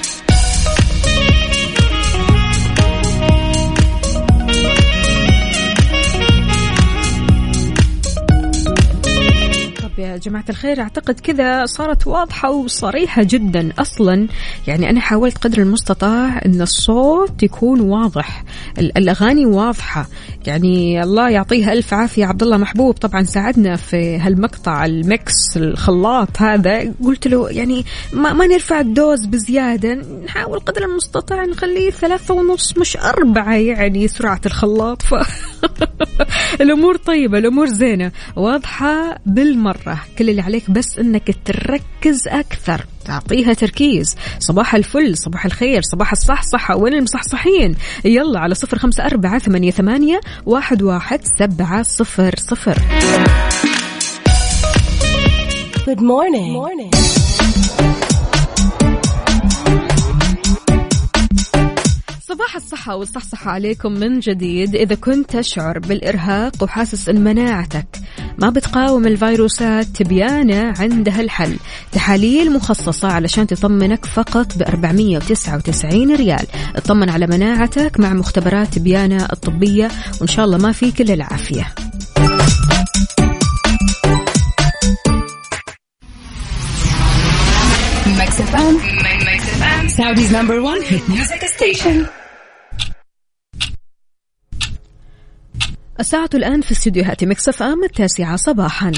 جماعة 10.22 10.44
الخير 10.48 10.80
أعتقد 10.80 11.20
كذا 11.20 11.64
صارت 11.66 12.06
واضحة 12.06 12.50
وصريحة 12.50 13.22
جدا. 13.22 13.72
أصلا 13.78 14.28
يعني 14.66 14.90
أنا 14.90 15.00
حاولت 15.00 15.38
قدر 15.38 15.58
المستطاع 15.58 16.40
أن 16.46 16.60
الصوت 16.62 17.42
يكون 17.42 17.80
واضح 17.80 18.44
ال- 18.78 18.98
الأغاني 18.98 19.46
واضحة. 19.46 20.06
يعني 20.46 21.02
الله 21.02 21.30
يعطيه 21.30 21.72
ألف 21.72 21.94
عافية 21.94 22.26
عبد 22.26 22.42
الله 22.42 22.56
محبوب. 22.56 22.94
طبعا 22.94 23.22
ساعدنا 23.22 23.76
في 23.76 24.16
هالمقطع 24.18 24.84
ال 24.84 25.02
mix 25.02 25.56
الخلاط 25.56 26.42
هذا. 26.42 26.94
قلت 27.04 27.26
له 27.28 27.50
يعني 27.50 27.84
ما, 28.12 28.32
ما 28.32 28.46
نرفع 28.46 28.80
ال 28.80 28.89
dose 28.89 29.26
بزيادة 29.26 29.94
نحاول 30.24 30.58
قدر 30.60 30.84
المستطاع 30.84 31.44
نخليه 31.44 31.90
ثلاثة 31.90 32.34
ونص 32.34 32.78
مش 32.78 32.96
أربعة 32.96 33.54
يعني 33.54 34.08
سرعة 34.08 34.40
الخلاط. 34.46 35.02
ف 35.02 35.14
الأمور 36.60 36.96
طيبة 36.96 37.38
الأمور 37.38 37.66
زينة. 37.66 38.12
واضحة 38.36 39.18
بالمرة. 39.26 40.00
كل 40.18 40.30
اللي 40.30 40.42
عليك 40.42 40.70
بس 40.70 40.98
أنك 40.98 41.36
تركز 41.44 42.28
أكثر. 42.28 42.86
تعطيها 43.04 43.52
تركيز. 43.52 44.16
صباح 44.38 44.74
الفل 44.74 45.16
صباح 45.16 45.44
الخير 45.44 45.82
صباح 45.82 46.12
الصحصحة. 46.12 46.76
وين 46.76 46.94
المصحصحين؟ 46.94 47.74
يلا 48.04 48.40
على 48.40 48.54
صفر 48.54 48.78
خمسة 48.78 49.06
أربعة 49.06 49.38
ثمانية, 49.38 49.70
ثمانية 49.70 50.20
واحد, 50.46 50.82
واحد 50.82 51.20
سبعة 51.38 51.82
صفر 51.82 52.34
صفر. 52.36 52.78
Good 55.86 56.00
morning. 56.00 56.50
morning. 56.60 56.92
صباح 62.20 62.56
الصحة 62.56 62.96
والصحصحة 62.96 63.50
عليكم 63.50 63.92
من 63.92 64.20
جديد. 64.20 64.76
إذا 64.76 64.94
كنت 64.94 65.36
تشعر 65.36 65.78
بالإرهاق 65.78 66.62
وحاسس 66.62 67.08
أن 67.08 67.24
مناعتك 67.24 67.86
ما 68.42 68.50
بتقاوم 68.50 69.06
الفيروسات 69.06 69.86
تبيانة 69.86 70.74
عندها 70.78 71.20
الحل 71.20 71.56
تحاليل 71.92 72.52
مخصصة 72.52 73.08
علشان 73.08 73.46
تطمنك 73.46 74.06
فقط 74.06 74.58
ب 74.58 74.62
499 74.62 76.16
ريال 76.16 76.46
اطمن 76.76 77.10
على 77.10 77.26
مناعتك 77.26 78.00
مع 78.00 78.12
مختبرات 78.12 78.74
تبيان 78.74 79.28
الطبية 79.32 79.90
وإن 80.20 80.28
شاء 80.28 80.44
الله 80.44 80.58
ما 80.58 80.72
فيك 80.72 81.00
إلا 81.00 81.14
العافية. 81.14 81.74
Saudi's 89.98 90.32
number 90.32 90.58
one 90.62 90.82
hit 90.90 91.02
music 91.08 91.42
station. 91.56 92.08
الساعة 96.00 96.30
الآن 96.34 96.60
في 96.60 96.72
استديوهات 96.72 97.24
Mix 97.24 97.62
FM 97.62 97.84
التاسعة 97.84 98.36
صباحا. 98.36 98.92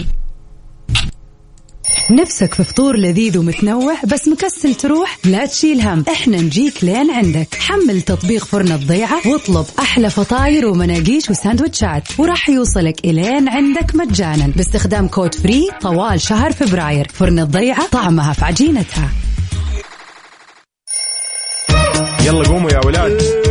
نفسك 2.11 2.55
في 2.55 2.65
فطور 2.65 2.97
لذيذ 2.97 3.39
ومتنوع 3.39 3.95
بس 4.05 4.29
مكسل 4.29 4.75
تروح؟ 4.75 5.19
لا 5.25 5.47
تشيل 5.47 5.81
هم 5.81 6.05
إحنا 6.13 6.37
نجيك 6.37 6.85
لين 6.85 7.11
عندك. 7.11 7.55
حمل 7.55 8.03
تطبيق 8.03 8.45
فرن 8.45 8.73
الضيعة 8.73 9.29
واطلب 9.29 9.67
أحلى 9.79 10.11
فطاير 10.11 10.67
ومناقيش 10.67 11.31
وساندوتشات 11.31 12.03
وراح 12.19 12.49
يوصلك 12.49 13.05
إلين 13.05 13.49
عندك 13.49 13.95
مجانا 13.95 14.47
باستخدام 14.47 15.09
code 15.09 15.35
free 15.35 15.71
طوال 15.81 16.21
شهر 16.21 16.53
فبراير. 16.53 17.09
فرن 17.13 17.39
الضيعة 17.39 17.87
طعمها 17.87 18.33
في 18.33 18.45
عجينتها. 18.45 19.11
يلا 22.25 22.49
قوموا 22.49 22.71
يا 22.71 22.87
ولاد. 22.87 23.44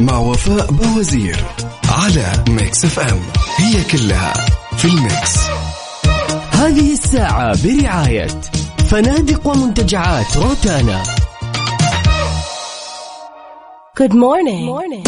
مع 0.00 0.18
وفاء 0.18 0.66
باوزير 0.72 1.44
على 1.88 2.44
Mix 2.48 2.84
FM 2.84 3.20
هي 3.56 3.84
كلها 3.84 4.32
في 4.76 4.84
الميكس 4.84 5.36
هذه 6.52 6.92
الساعة 6.92 7.56
برعاية 7.64 8.26
فنادق 8.90 9.46
ومنتجعات 9.46 10.36
روتانا 10.36 11.02
Good 14.00 14.14
morning. 14.14 14.64
morning. 14.74 15.04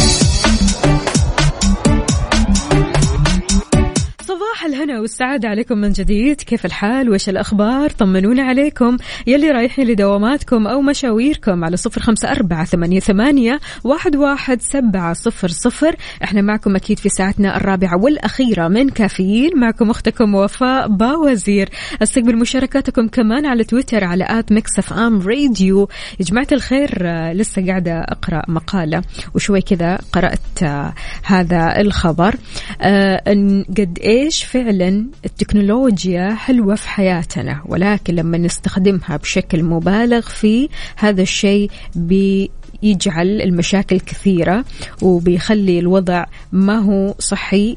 صباح 4.31 4.65
الهنا 4.65 5.01
والسعادة 5.01 5.49
عليكم 5.49 5.79
من 5.79 5.93
جديد. 5.93 6.41
كيف 6.41 6.67
الحال؟ 6.67 7.11
وش 7.11 7.29
الأخبار؟ 7.29 7.91
طمنونا 7.91 8.43
عليكم. 8.43 8.97
يلي 9.27 9.51
رايحين 9.51 9.87
لدواماتكم 9.87 10.67
أو 10.67 10.81
مشاويركم 10.81 11.65
على 11.65 11.77
صفر 11.77 12.01
خمسة 12.01 12.31
أربعة 12.31 12.65
ثمانية, 12.65 13.01
ثمانية 13.01 13.61
واحد, 13.85 14.17
واحد 14.17 14.61
سبعة 14.63 15.13
صفر 15.13 15.49
صفر. 15.49 15.97
إحنا 16.25 16.43
معكم 16.43 16.77
أكيد 16.77 16.99
في 16.99 17.09
ساعتنا 17.09 17.57
الرابعة 17.57 17.97
والأخيرة 17.97 18.69
من 18.69 18.89
كافيين. 18.89 19.51
معكم 19.57 19.91
أختكم 19.91 20.35
وفاء 20.35 20.89
باوزير. 20.89 21.69
أستقبل 22.03 22.37
مشاركاتكم 22.37 23.09
كمان 23.09 23.47
على 23.47 23.65
تويتر 23.65 24.05
على 24.05 24.27
at 24.29 24.53
Mix 24.53 24.93
FM 24.93 25.21
Radio. 25.21 25.89
يا 26.21 26.25
جماعة 26.25 26.49
الخير 26.53 27.07
لسه 27.33 27.67
قاعدة 27.67 28.01
أقرأ 28.01 28.43
مقالة 28.49 29.03
وشوي 29.35 29.61
كذا 29.61 29.99
قرأت 30.13 30.63
آه، 30.63 30.95
هذا 31.25 31.81
الخبر. 31.81 32.35
آه، 32.81 33.23
أن 33.29 33.65
قد 33.79 33.99
إيش 34.21 34.45
فعلا 34.45 35.07
التكنولوجيا 35.25 36.35
حلوة 36.35 36.75
في 36.75 36.89
حياتنا؟ 36.89 37.63
ولكن 37.67 38.15
لما 38.15 38.39
نستخدمها 38.39 39.17
بشكل 39.17 39.63
مبالغ 39.63 40.21
فيه 40.21 40.69
هذا 40.97 41.23
الشيء 41.23 41.71
بي 41.95 42.51
يجعل 42.83 43.41
المشاكل 43.41 44.01
كثيرة 44.01 44.65
وبيخلي 45.03 45.79
الوضع 45.79 46.25
ما 46.53 46.79
هو 46.79 47.15
صحي 47.19 47.77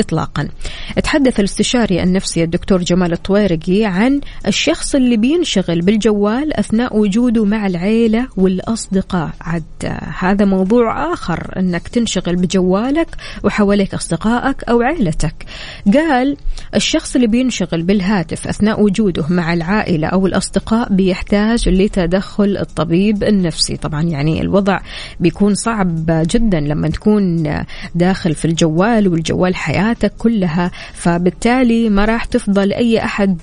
اطلاقا. 0.00 0.48
تحدث 1.04 1.40
الاستشاري 1.40 2.02
النفسي 2.02 2.44
الدكتور 2.44 2.82
جمال 2.82 3.12
الطويرقي 3.12 3.84
عن 3.84 4.20
الشخص 4.46 4.94
اللي 4.94 5.16
بينشغل 5.16 5.80
بالجوال 5.80 6.56
أثناء 6.56 6.96
وجوده 6.96 7.44
مع 7.44 7.66
العيلة 7.66 8.26
والأصدقاء، 8.36 9.30
عاد 9.40 9.64
هذا 10.18 10.44
موضوع 10.44 11.12
آخر 11.12 11.54
إنك 11.58 11.88
تنشغل 11.88 12.36
بجوالك 12.36 13.08
وحواليك 13.44 13.94
أصدقائك 13.94 14.64
أو 14.64 14.82
عيلتك. 14.82 15.34
قال 15.94 16.36
الشخص 16.74 17.14
اللي 17.14 17.26
بينشغل 17.26 17.82
بالهاتف 17.82 18.48
أثناء 18.48 18.82
وجوده 18.82 19.24
مع 19.28 19.52
العائلة 19.52 20.08
أو 20.08 20.26
الأصدقاء 20.26 20.92
بيحتاج 20.92 21.68
لتدخل 21.68 22.56
الطبيب 22.56 23.24
النفسي، 23.24 23.76
طبعا 23.76 24.02
يعني 24.02 24.40
الوضع 24.40 24.80
بيكون 25.20 25.54
صعب 25.54 26.06
جدا 26.06 26.60
لما 26.60 26.88
تكون 26.88 27.54
داخل 27.94 28.34
في 28.34 28.44
الجوال 28.44 29.08
والجوال 29.08 29.56
حياتك 29.56 29.89
كلها 30.18 30.70
فبالتالي 30.92 31.88
ما 31.88 32.04
راح 32.04 32.24
تفضل 32.24 32.72
أي 32.72 33.04
أحد 33.04 33.38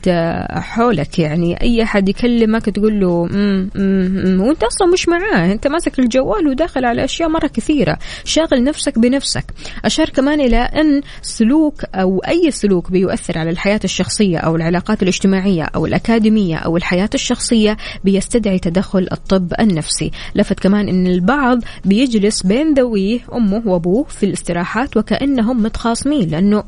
حولك 0.51 1.19
يعني. 1.19 1.61
أي 1.61 1.83
أحد 1.83 2.09
يكلمك 2.09 2.65
تقول 2.65 2.99
له 2.99 3.25
مم 3.25 3.69
مم 3.75 4.41
وأنت 4.41 4.63
أصلا 4.63 4.87
مش 4.93 5.07
معاه. 5.09 5.51
أنت 5.51 5.67
ماسك 5.67 5.99
الجوال 5.99 6.47
وداخل 6.47 6.85
على 6.85 7.03
أشياء 7.03 7.29
مرة 7.29 7.47
كثيرة. 7.47 7.97
شاغل 8.23 8.63
نفسك 8.63 8.99
بنفسك. 8.99 9.45
أشار 9.85 10.09
كمان 10.09 10.41
إلى 10.41 10.57
أن 10.57 11.01
سلوك 11.21 11.83
أو 11.95 12.19
أي 12.19 12.51
سلوك 12.51 12.91
بيؤثر 12.91 13.37
على 13.37 13.49
الحياة 13.49 13.79
الشخصية 13.83 14.37
أو 14.37 14.55
العلاقات 14.55 15.03
الاجتماعية 15.03 15.63
أو 15.63 15.85
الأكاديمية 15.85 16.55
أو 16.55 16.77
الحياة 16.77 17.09
الشخصية 17.13 17.77
بيستدعي 18.03 18.59
تدخل 18.59 19.07
الطب 19.11 19.53
النفسي. 19.59 20.11
لفت 20.35 20.59
كمان 20.59 20.89
إن 20.89 21.07
البعض 21.07 21.59
بيجلس 21.85 22.43
بين 22.43 22.73
ذويه 22.73 23.19
أمه 23.33 23.61
وأبوه 23.65 24.03
في 24.03 24.25
الاستراحات 24.25 24.97
وكأنهم 24.97 25.63
متخاصمين. 25.63 26.33
لأنه 26.37 26.63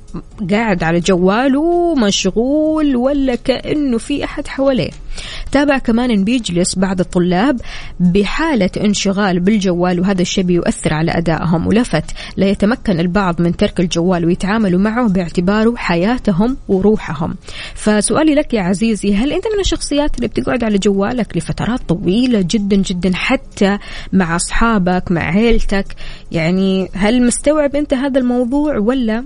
قاعد 0.51 0.84
على 0.84 0.99
جواله 0.99 1.95
مشغول 1.95 2.95
ولا 2.95 3.36
كأنه 3.36 3.97
في 3.97 4.24
أحد 4.24 4.47
حواليه. 4.47 4.89
تابع 5.51 5.78
كمان 5.78 6.11
ان 6.11 6.24
بيجلس 6.24 6.76
بعض 6.76 6.99
الطلاب 6.99 7.61
بحالة 7.99 8.70
انشغال 8.78 9.39
بالجوال 9.39 9.99
وهذا 9.99 10.22
الشيء 10.22 10.43
بيؤثر 10.43 10.93
على 10.93 11.11
أدائهم. 11.11 11.67
ولفت 11.67 12.03
لا 12.38 12.47
يتمكن 12.49 12.99
البعض 12.99 13.41
من 13.41 13.55
ترك 13.55 13.80
الجوال 13.80 14.26
ويتعاملوا 14.26 14.80
معه 14.80 15.07
باعتباره 15.07 15.74
حياتهم 15.76 16.57
وروحهم. 16.67 17.36
فسؤالي 17.76 18.36
لك 18.36 18.53
يا 18.53 18.61
عزيزي 18.61 19.15
هل 19.15 19.34
أنت 19.34 19.45
من 19.53 19.59
الشخصيات 19.59 20.15
اللي 20.15 20.28
بتقعد 20.28 20.63
على 20.63 20.78
جوالك 20.78 21.38
لفترات 21.38 21.80
طويلة 21.88 22.45
جدا 22.49 22.76
جدا 22.76 23.11
حتى 23.15 23.78
مع 24.13 24.36
أصحابك 24.36 25.11
مع 25.11 25.22
عيلتك؟ 25.22 25.95
يعني 26.32 26.89
هل 26.93 27.26
مستوعب 27.26 27.76
أنت 27.76 27.93
هذا 27.93 28.20
الموضوع 28.20 28.78
ولا 28.78 29.24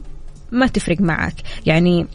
ما 0.54 0.68
تفرق 0.68 1.02
معك. 1.02 1.36
يعني 1.66 2.08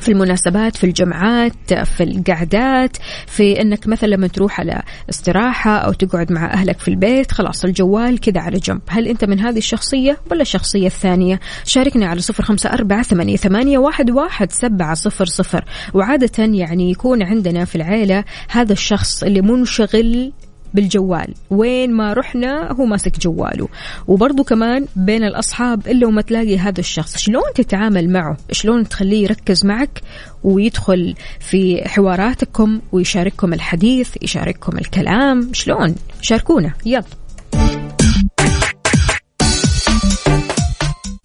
في 0.00 0.12
المناسبات 0.12 0.76
في 0.76 0.84
الجمعات 0.84 1.74
في 1.74 2.02
القعدات 2.02 2.96
في 3.26 3.60
إنك 3.60 3.86
مثلا 3.86 4.08
لما 4.08 4.26
تروح 4.26 4.60
على 4.60 4.82
استراحة 5.10 5.76
أو 5.76 5.92
تقعد 5.92 6.32
مع 6.32 6.52
أهلك 6.52 6.78
في 6.78 6.88
البيت 6.88 7.32
خلاص 7.32 7.64
الجوال 7.64 8.20
كذا 8.20 8.40
على 8.40 8.58
جنب. 8.58 8.80
هل 8.88 9.08
أنت 9.08 9.24
من 9.24 9.40
هذه 9.40 9.58
الشخصية 9.58 10.18
ولا 10.30 10.42
الشخصية 10.42 10.86
الثانية؟ 10.86 11.40
شاركنا 11.64 12.06
على 12.06 12.20
صفر 12.20 12.44
خمسة 12.44 12.70
أربعة 12.72 13.02
ثمانية, 13.02 13.36
ثمانية 13.36 13.78
واحد, 13.78 14.10
واحد 14.10 14.52
سبعة 14.52 14.94
صفر 14.94 15.24
صفر. 15.24 15.64
وعادة 15.94 16.44
يعني 16.44 16.90
يكون 16.90 17.22
عندنا 17.22 17.64
في 17.64 17.76
العيلة 17.76 18.24
هذا 18.48 18.72
الشخص 18.72 19.22
اللي 19.22 19.40
منشغل 19.40 20.32
بالجوال. 20.74 21.34
وين 21.50 21.92
ما 21.92 22.12
رحنا 22.12 22.72
هو 22.72 22.84
ماسك 22.84 23.18
جواله. 23.18 23.68
وبرضه 24.06 24.44
كمان 24.44 24.86
بين 24.96 25.24
الأصحاب 25.24 25.88
إلا 25.88 26.06
وما 26.06 26.22
تلاقي 26.22 26.58
هذا 26.58 26.80
الشخص. 26.80 27.16
شلون 27.18 27.42
تتعامل 27.54 28.10
معه؟ 28.10 28.36
شلون 28.50 28.88
تخليه 28.88 29.22
يركز 29.22 29.66
معك 29.66 30.00
ويدخل 30.44 31.14
في 31.40 31.88
حواراتكم 31.88 32.80
ويشارككم 32.92 33.52
الحديث 33.52 34.10
يشارككم 34.22 34.78
الكلام؟ 34.78 35.50
شلون؟ 35.52 35.94
شاركونا. 36.20 36.72
يلا. 36.86 37.04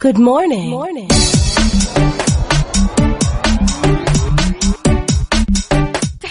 Good 0.05 0.17
morning. 0.17 0.69
morning. 0.69 1.36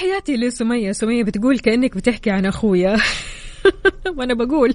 تحياتي 0.06 0.36
لسمية 0.36 0.92
سمية 0.92 1.24
بتقول 1.24 1.58
كأنك 1.58 1.96
بتحكي 1.96 2.30
عن 2.30 2.46
أخويا. 2.46 2.96
وأنا 4.16 4.34
بقول 4.34 4.74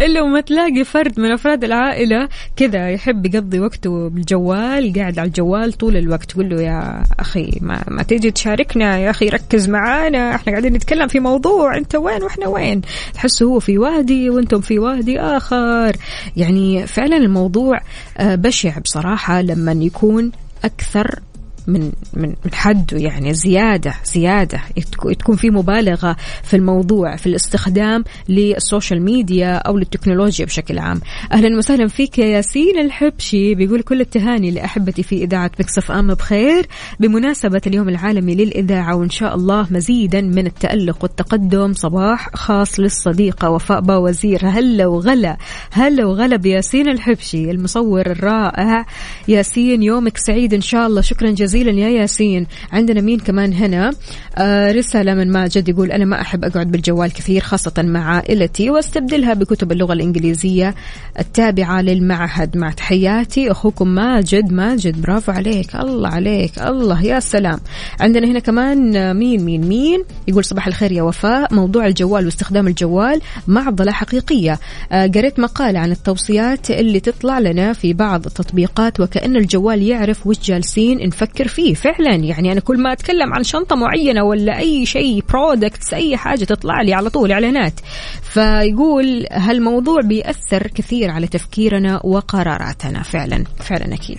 إلا 0.00 0.22
وما 0.22 0.40
تلاقي 0.40 0.84
فرد 0.84 1.20
من 1.20 1.32
أفراد 1.32 1.64
العائلة 1.64 2.28
كذا 2.56 2.90
يحب 2.90 3.34
يقضي 3.34 3.60
وقته 3.60 4.08
بالجوال 4.08 4.92
قاعد 4.92 5.18
على 5.18 5.26
الجوال 5.26 5.72
طول 5.72 5.96
الوقت. 5.96 6.30
تقول 6.30 6.48
له 6.48 6.62
يا 6.62 7.02
أخي 7.20 7.58
ما, 7.60 7.84
ما 7.88 8.02
تيجي 8.02 8.30
تشاركنا؟ 8.30 8.98
يا 8.98 9.10
أخي 9.10 9.28
ركز 9.28 9.68
معانا 9.68 10.34
إحنا 10.34 10.52
قاعدين 10.52 10.72
نتكلم 10.72 11.08
في 11.08 11.20
موضوع 11.20 11.76
أنت 11.76 11.94
وين 11.94 12.22
وإحنا 12.22 12.46
وين؟ 12.46 12.80
تحسه 13.14 13.46
هو 13.46 13.60
في 13.60 13.78
وادي 13.78 14.30
وأنتم 14.30 14.60
في 14.60 14.78
وادي 14.78 15.20
آخر. 15.20 15.96
يعني 16.36 16.86
فعلا 16.86 17.16
الموضوع 17.16 17.80
بشع 18.20 18.78
بصراحة 18.78 19.42
لما 19.42 19.72
يكون 19.72 20.32
أكثر 20.64 21.20
من 21.66 21.92
من 22.14 22.28
من 22.28 22.52
حده 22.54 22.96
يعني 22.98 23.34
زيادة 23.34 23.94
زيادة. 24.14 24.60
تك- 24.92 25.16
تكون 25.18 25.36
في 25.36 25.50
مبالغة 25.50 26.16
في 26.42 26.56
الموضوع 26.56 27.16
في 27.16 27.26
الاستخدام 27.26 28.04
لل 28.28 28.47
social 28.47 29.02
media 29.02 29.54
أو 29.54 29.78
للتكنولوجيا 29.78 30.44
بشكل 30.46 30.78
عام. 30.78 31.00
أهلا 31.32 31.58
وسهلا 31.58 31.88
فيك 31.88 32.18
يا 32.18 32.26
ياسين 32.26 32.78
الحبشي. 32.78 33.54
بيقول 33.54 33.82
كل 33.82 34.00
التهاني 34.00 34.50
لأحبتي 34.50 35.02
في 35.02 35.24
إذاعة 35.24 35.50
Mix 35.60 35.90
FM 35.90 36.14
بخير. 36.14 36.66
بمناسبة 37.00 37.60
اليوم 37.66 37.88
العالمي 37.88 38.34
للإذاعة 38.34 38.96
وإن 38.96 39.10
شاء 39.10 39.34
الله 39.34 39.66
مزيدا 39.70 40.20
من 40.20 40.46
التألق 40.46 40.98
والتقدم 41.02 41.72
صباح 41.72 42.28
خاص 42.34 42.80
للصديقة 42.80 43.50
وفاء 43.50 43.80
باوزير. 43.80 44.40
هلا 44.46 44.86
وغلا 44.86 45.36
هلا 45.72 46.06
وغلا 46.06 46.36
بياسين 46.36 46.88
الحبشي 46.88 47.50
المصور 47.50 48.06
الرائع. 48.06 48.86
ياسين 49.28 49.82
يومك 49.82 50.18
سعيد 50.18 50.54
إن 50.54 50.60
شاء 50.60 50.86
الله. 50.86 51.00
شكرا 51.00 51.30
جزيلا. 51.30 51.53
يا 51.54 51.88
ياسين. 51.88 52.46
عندنا 52.72 53.00
مين 53.00 53.18
كمان 53.18 53.52
هنا؟ 53.52 53.92
آه 54.36 54.72
رسالة 54.72 55.14
من 55.14 55.32
ماجد 55.32 55.68
يقول 55.68 55.92
أنا 55.92 56.04
ما 56.04 56.20
أحب 56.20 56.44
أقعد 56.44 56.70
بالجوال 56.70 57.12
كثير 57.12 57.40
خاصة 57.40 57.72
مع 57.78 58.14
عائلتي 58.16 58.70
وأستبدلها 58.70 59.34
بكتب 59.34 59.72
اللغة 59.72 59.92
الإنجليزية 59.92 60.74
التابعة 61.18 61.80
للمعهد. 61.82 62.56
مع 62.56 62.70
تحياتي 62.70 63.50
أخوكم 63.50 63.88
ماجد. 63.88 64.52
ماجد 64.52 65.02
برافو 65.02 65.32
عليك. 65.32 65.76
الله 65.76 66.08
عليك. 66.08 66.58
الله 66.58 67.04
يا 67.04 67.20
سلام. 67.20 67.60
عندنا 68.00 68.26
هنا 68.26 68.38
كمان 68.38 68.96
آه، 68.96 69.12
مين 69.12 69.44
مين 69.44 69.66
مين؟ 69.66 70.04
يقول 70.28 70.44
صباح 70.44 70.66
الخير 70.66 70.92
يا 70.92 71.02
وفاء. 71.02 71.54
موضوع 71.54 71.86
الجوال 71.86 72.24
واستخدام 72.24 72.66
الجوال 72.66 73.20
معضله 73.46 73.92
حقيقية. 73.92 74.58
آه، 74.92 75.06
قريت 75.06 75.40
مقالة 75.40 75.78
عن 75.78 75.90
التوصيات 75.92 76.70
اللي 76.70 77.00
تطلع 77.00 77.38
لنا 77.38 77.72
في 77.72 77.92
بعض 77.92 78.26
التطبيقات 78.26 79.00
وكأن 79.00 79.36
الجوال 79.36 79.82
يعرف 79.82 80.26
وش 80.26 80.38
جالسين 80.44 81.06
نفكر 81.06 81.43
فيه 81.48 81.74
فعلا. 81.74 82.14
يعني 82.14 82.52
أنا 82.52 82.60
كل 82.60 82.82
ما 82.82 82.92
أتكلم 82.92 83.34
عن 83.34 83.44
شنطة 83.44 83.76
معينة 83.76 84.22
ولا 84.22 84.58
أي 84.58 84.86
شيء 84.86 85.22
برودكتس 85.28 85.94
أي 85.94 86.16
حاجة 86.16 86.44
تطلع 86.44 86.82
لي 86.82 86.94
على 86.94 87.10
طول 87.10 87.32
إعلانات. 87.32 87.80
فيقول 88.22 89.26
هالموضوع 89.32 90.00
بيأثر 90.00 90.66
كثير 90.66 91.10
على 91.10 91.26
تفكيرنا 91.26 92.00
وقراراتنا. 92.04 93.02
فعلا 93.02 93.44
فعلا 93.60 93.94
أكيد. 93.94 94.18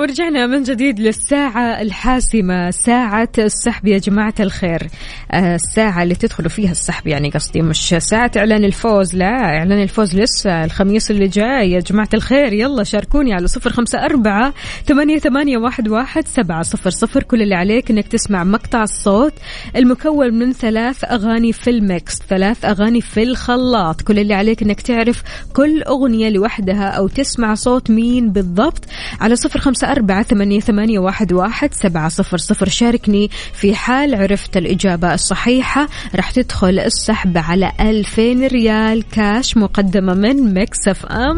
ورجعنا 0.00 0.46
من 0.46 0.62
جديد 0.62 1.00
للساعة 1.00 1.82
الحاسمة 1.82 2.70
ساعة 2.70 3.28
السحب 3.38 3.86
يا 3.86 3.98
جماعة 3.98 4.34
الخير. 4.40 4.86
آه، 5.32 5.54
الساعة 5.54 6.02
اللي 6.02 6.14
تدخلوا 6.14 6.48
فيها 6.48 6.70
السحب 6.70 7.06
يعني 7.06 7.30
قصدي 7.30 7.62
مش 7.62 7.94
ساعة 7.98 8.30
إعلان 8.36 8.64
الفوز 8.64 9.16
لا 9.16 9.26
إعلان 9.26 9.82
الفوز 9.82 10.16
لسه 10.16 10.64
الخميس 10.64 11.10
اللي 11.10 11.26
جاي. 11.26 11.70
يا 11.70 11.80
جماعة 11.80 12.08
الخير 12.14 12.52
يلا 12.52 12.84
شاركوني 12.84 13.32
على 13.32 13.46
صفر 13.46 13.70
خمسة 13.70 14.04
أربعة 14.04 14.54
ثمانية, 14.84 15.18
ثمانية 15.18 15.58
واحد, 15.58 15.88
واحد 15.88 16.28
سبعة 16.28 16.62
صفر 16.62 16.90
صفر. 16.90 17.22
كل 17.22 17.42
اللي 17.42 17.54
عليك 17.54 17.90
إنك 17.90 18.08
تسمع 18.08 18.44
مقطع 18.44 18.82
الصوت 18.82 19.34
المكون 19.76 20.34
من 20.34 20.52
ثلاث 20.52 21.04
أغاني 21.04 21.52
في 21.52 21.70
الميكس 21.70 22.18
ثلاث 22.28 22.64
أغاني 22.64 23.00
في 23.00 23.22
الخلاط. 23.22 24.02
كل 24.02 24.18
اللي 24.18 24.34
عليك 24.34 24.62
إنك 24.62 24.80
تعرف 24.80 25.22
كل 25.52 25.82
أغنية 25.82 26.28
لوحدها 26.28 26.88
أو 26.88 27.08
تسمع 27.08 27.54
صوت 27.54 27.90
مين 27.90 28.32
بالضبط 28.32 28.84
على 29.20 29.36
صفر 29.36 29.60
خمسة 29.60 29.89
أربعة 29.90 30.22
ثمانية, 30.22 30.60
ثمانية 30.60 30.98
واحد, 30.98 31.32
واحد 31.32 31.74
سبعة 31.74 32.08
صفر 32.08 32.38
صفر. 32.38 32.68
شاركني 32.68 33.30
في 33.52 33.74
حال 33.74 34.14
عرفت 34.14 34.56
الإجابة 34.56 35.14
الصحيحة. 35.14 35.88
راح 36.14 36.30
تدخل 36.30 36.78
السحب 36.78 37.38
على 37.38 37.72
ألفين 37.80 38.46
ريال 38.46 39.04
كاش 39.08 39.56
مقدمة 39.56 40.14
من 40.14 40.54
ميكس 40.54 40.88
اف 40.88 41.06
أم. 41.06 41.36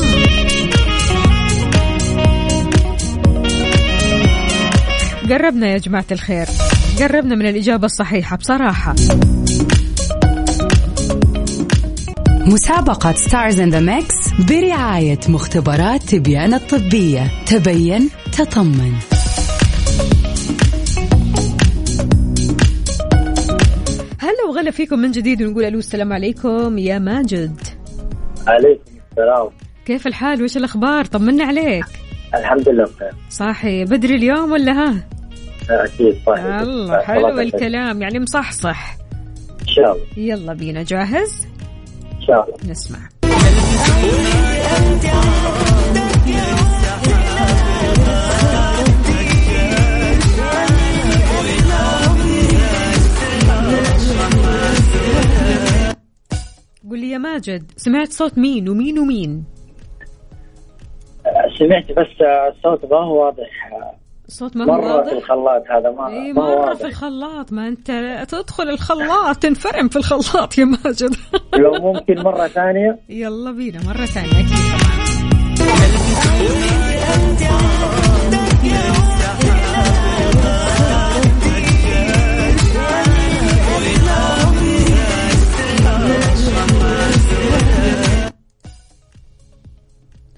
قربنا 5.30 5.68
يا 5.68 5.78
جماعة 5.78 6.04
الخير. 6.12 6.46
قربنا 6.98 7.34
من 7.34 7.46
الإجابة 7.46 7.86
الصحيحة 7.86 8.36
بصراحة. 8.36 8.94
مسابقة 12.46 13.12
Stars 13.12 13.60
in 13.60 13.70
the 13.70 13.80
Mix 13.80 14.14
برعاية 14.48 15.18
مختبرات 15.28 16.02
تبيان 16.02 16.54
الطبية. 16.54 17.30
تبين 17.46 18.08
تطمن. 18.32 18.92
هلا 24.18 24.44
وغلا 24.48 24.70
فيكم 24.70 24.98
من 24.98 25.10
جديد 25.10 25.42
ونقول 25.42 25.64
ألو 25.64 25.78
السلام 25.78 26.12
عليكم 26.12 26.78
يا 26.78 26.98
ماجد. 26.98 27.60
عليكم 28.46 28.92
السلام. 29.10 29.48
كيف 29.86 30.06
الحال؟ 30.06 30.42
وش 30.42 30.56
الأخبار؟ 30.56 31.04
طمنا 31.04 31.44
عليك. 31.44 31.84
الحمد 32.34 32.68
لله 32.68 32.84
بخير. 32.84 33.12
صاحي 33.30 33.84
بدري 33.84 34.14
اليوم 34.14 34.52
ولا 34.52 34.72
ها؟ 34.72 35.08
أكيد 35.70 36.16
صحيح 36.26 36.44
الله 36.44 37.00
حلو 37.00 37.40
الكلام 37.40 38.02
يعني 38.02 38.20
مصحصح. 38.20 38.96
إن 39.62 39.66
شاء 39.66 39.92
الله. 39.92 40.06
يلا 40.16 40.52
بينا 40.52 40.82
جاهز؟ 40.82 41.51
شاء 42.26 42.44
الله. 42.44 42.70
نسمع. 42.70 42.98
قول 56.90 57.00
لي 57.00 57.10
يا 57.10 57.18
ماجد 57.18 57.72
سمعت 57.76 58.12
صوت 58.12 58.38
مين 58.38 58.68
ومين 58.68 58.98
ومين؟ 58.98 59.44
سمعت 61.58 61.92
بس 61.92 62.06
الصوت 62.56 62.84
ما 62.84 62.96
هو 62.96 63.24
واضح. 63.24 63.70
الصوت 64.32 64.56
ما 64.56 64.64
هو 64.64 64.68
مرة 64.68 64.96
واضح؟ 64.96 65.08
في 65.08 65.12
الخلاط 65.12 65.62
هذا 65.70 65.90
ما, 65.90 66.08
اي 66.08 66.32
مرة 66.32 66.44
في 66.44 66.70
واضح 66.70 66.84
الخلاط 66.84 67.52
ما 67.52 67.68
أنت 67.68 67.90
تدخل 68.28 68.70
الخلاط 68.70 69.36
تنفرم 69.36 69.88
في 69.88 69.96
الخلاط 69.96 70.58
يا 70.58 70.64
ماجد. 70.64 71.14
لو 71.62 71.72
ممكن 71.72 72.22
مرة 72.22 72.46
ثانية؟ 72.46 72.98
يلا 73.08 73.50
بينا 73.50 73.80
مرة 73.86 74.04
ثانية 74.04 74.30
أكيد. 74.30 74.48
طبعا 75.58 75.82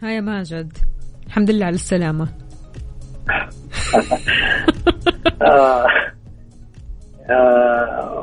ها 0.02 0.10
يا 0.10 0.20
ماجد 0.20 0.78
الحمد 1.26 1.50
لله 1.50 1.66
على 1.66 1.74
السلامة. 1.74 2.24
آه 2.24 2.43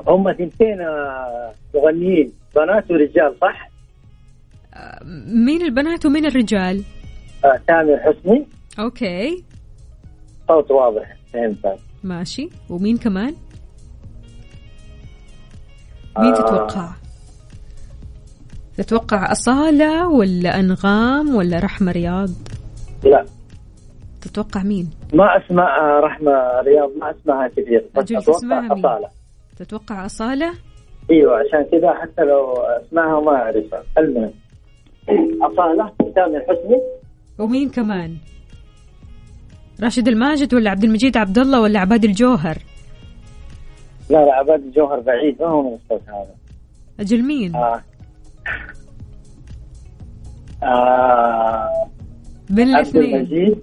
هم 0.08 0.34
ثنتين 0.34 0.82
آه، 0.82 1.54
مغنيين. 1.76 2.32
بنات 2.56 2.92
ورجال 2.92 3.36
صح؟ 3.42 3.70
مين 5.28 5.62
البنات 5.62 6.06
ومين 6.06 6.26
الرجال؟ 6.26 6.84
آه 7.46 7.60
تامر 7.68 7.98
حسني. 8.00 8.48
أوكي. 8.80 9.44
صوت 10.48 10.72
واضح 10.72 11.16
فهمت 11.34 11.80
ماشي. 12.04 12.50
ومين 12.70 12.98
كمان؟ 12.98 13.36
مين 16.20 16.34
آه. 16.34 16.36
تتوقع؟ 16.36 16.90
تتوقع 18.78 19.32
أصالة 19.32 20.08
ولا 20.08 20.60
أنغام 20.60 21.36
ولا 21.36 21.60
رحمة 21.60 21.92
رياض؟ 21.92 22.30
لا. 23.04 23.26
تتوقع 24.22 24.64
مين؟ 24.64 24.90
ما 25.14 25.26
اسمع 25.38 26.00
رحمة 26.00 26.32
رياض 26.62 26.90
ما 27.00 27.12
اسمعها 27.12 27.48
كثير. 27.48 27.86
بس 27.96 28.12
أتوقع 28.12 28.38
تسمعها 28.38 28.76
مين؟ 28.76 29.08
تتوقع 29.58 30.06
أصالة؟ 30.06 30.54
أيوه 31.12 31.34
عشان 31.40 31.64
كذا 31.72 31.94
حتى 31.94 32.22
لو 32.22 32.54
اسمعها 32.54 33.20
ما 33.22 33.32
أعرفها. 33.32 33.84
المهم. 33.98 34.34
أصالة 35.42 35.92
تامر 36.16 36.42
حسني 36.42 36.82
ومين 37.40 37.70
كمان؟ 37.70 38.18
راشد 39.84 40.08
الماجد 40.08 40.54
ولا 40.54 40.70
عبد 40.70 40.84
المجيد 40.84 41.18
عبد 41.18 41.38
الله 41.38 41.62
ولا 41.62 41.80
عباد 41.80 42.04
الجوهر؟ 42.04 42.58
لا 44.10 44.26
لا 44.26 44.34
عباد 44.34 44.64
الجوهر 44.64 45.00
بعيد. 45.00 45.42
ما 45.42 45.48
هو 45.48 45.62
من 45.70 45.74
الصوت 45.76 46.10
هذا. 46.10 46.36
أجل 47.00 47.24
مين؟ 47.24 47.56
آه. 47.56 47.82
آه. 50.64 51.70
بين 52.50 52.76
عبد 52.76 52.96
الاثنين. 52.96 53.62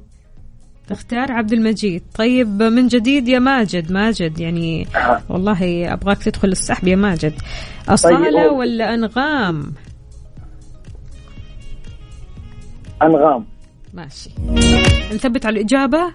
تختار 0.88 1.32
عبد 1.32 1.52
المجيد. 1.52 2.02
طيب 2.14 2.62
من 2.62 2.86
جديد 2.88 3.28
يا 3.28 3.38
ماجد. 3.38 3.92
ماجد 3.92 4.40
يعني 4.40 4.86
والله 5.28 5.92
أبغاك 5.92 6.22
تدخل 6.22 6.48
السحب 6.48 6.88
يا 6.88 6.96
ماجد. 6.96 7.34
أصالة 7.88 8.48
طيب. 8.48 8.58
ولا 8.58 8.94
أنغام. 8.94 9.72
انغام 13.02 13.44
ماشي. 13.94 14.30
نثبت 15.14 15.46
على 15.46 15.60
الإجابة؟ 15.60 16.14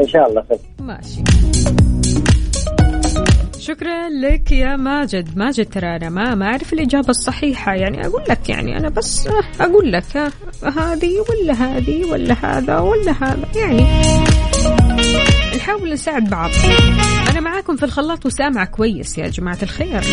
إن 0.00 0.08
شاء 0.08 0.28
الله. 0.28 0.44
خير 0.48 0.58
ماشي. 0.80 1.49
شكرا 3.60 4.08
لك 4.08 4.52
يا 4.52 4.76
ماجد. 4.76 5.38
ماجد 5.38 5.66
ترى 5.66 5.96
أنا 5.96 6.08
ما 6.08 6.34
ما 6.34 6.46
أعرف 6.46 6.72
الإجابة 6.72 7.08
الصحيحة. 7.08 7.74
يعني 7.74 8.06
أقول 8.06 8.22
لك 8.30 8.48
يعني 8.48 8.76
أنا 8.76 8.88
بس 8.88 9.26
آه، 9.26 9.64
أقول 9.64 9.92
لك 9.92 10.04
ها، 10.16 10.32
هذه 10.64 11.12
ولا 11.28 11.52
هذه 11.52 12.04
ولا 12.04 12.34
هذا 12.42 12.78
ولا 12.78 13.12
هذا. 13.20 13.48
يعني 13.56 13.86
نحاول 15.56 15.92
نساعد 15.92 16.30
بعض. 16.30 16.50
أنا 17.30 17.40
معاكم 17.40 17.76
في 17.76 17.82
الخلاط 17.82 18.26
وسامع 18.26 18.64
كويس 18.64 19.18
يا 19.18 19.28
جماعة 19.28 19.58
الخير. 19.62 20.04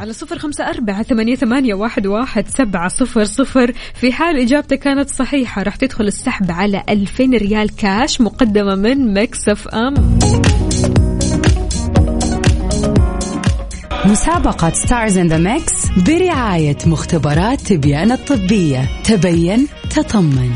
على 0.00 0.12
صفر 0.12 0.38
خمسة 0.38 0.68
أربعة 0.70 1.02
ثمانية, 1.02 1.34
ثمانية 1.34 1.74
واحد, 1.74 2.06
واحد 2.06 2.48
سبعة 2.48 2.88
صفر 2.88 3.24
صفر. 3.24 3.72
في 3.94 4.12
حال 4.12 4.40
إجابتك 4.40 4.78
كانت 4.78 5.10
صحيحة 5.10 5.62
راح 5.62 5.76
تدخل 5.76 6.04
السحب 6.04 6.50
على 6.50 6.82
ألفين 6.88 7.34
ريال 7.34 7.76
كاش 7.76 8.20
مقدمة 8.20 8.74
من 8.74 9.14
مكسف 9.14 9.68
أم. 9.68 10.18
مسابقة 14.06 14.70
Stars 14.70 15.18
in 15.18 15.26
the 15.28 15.38
Mix 15.38 15.90
برعاية 16.08 16.76
مختبرات 16.86 17.60
تبيان 17.60 18.12
الطبية. 18.12 18.88
تبين 19.04 19.66
تطمن. 19.90 20.50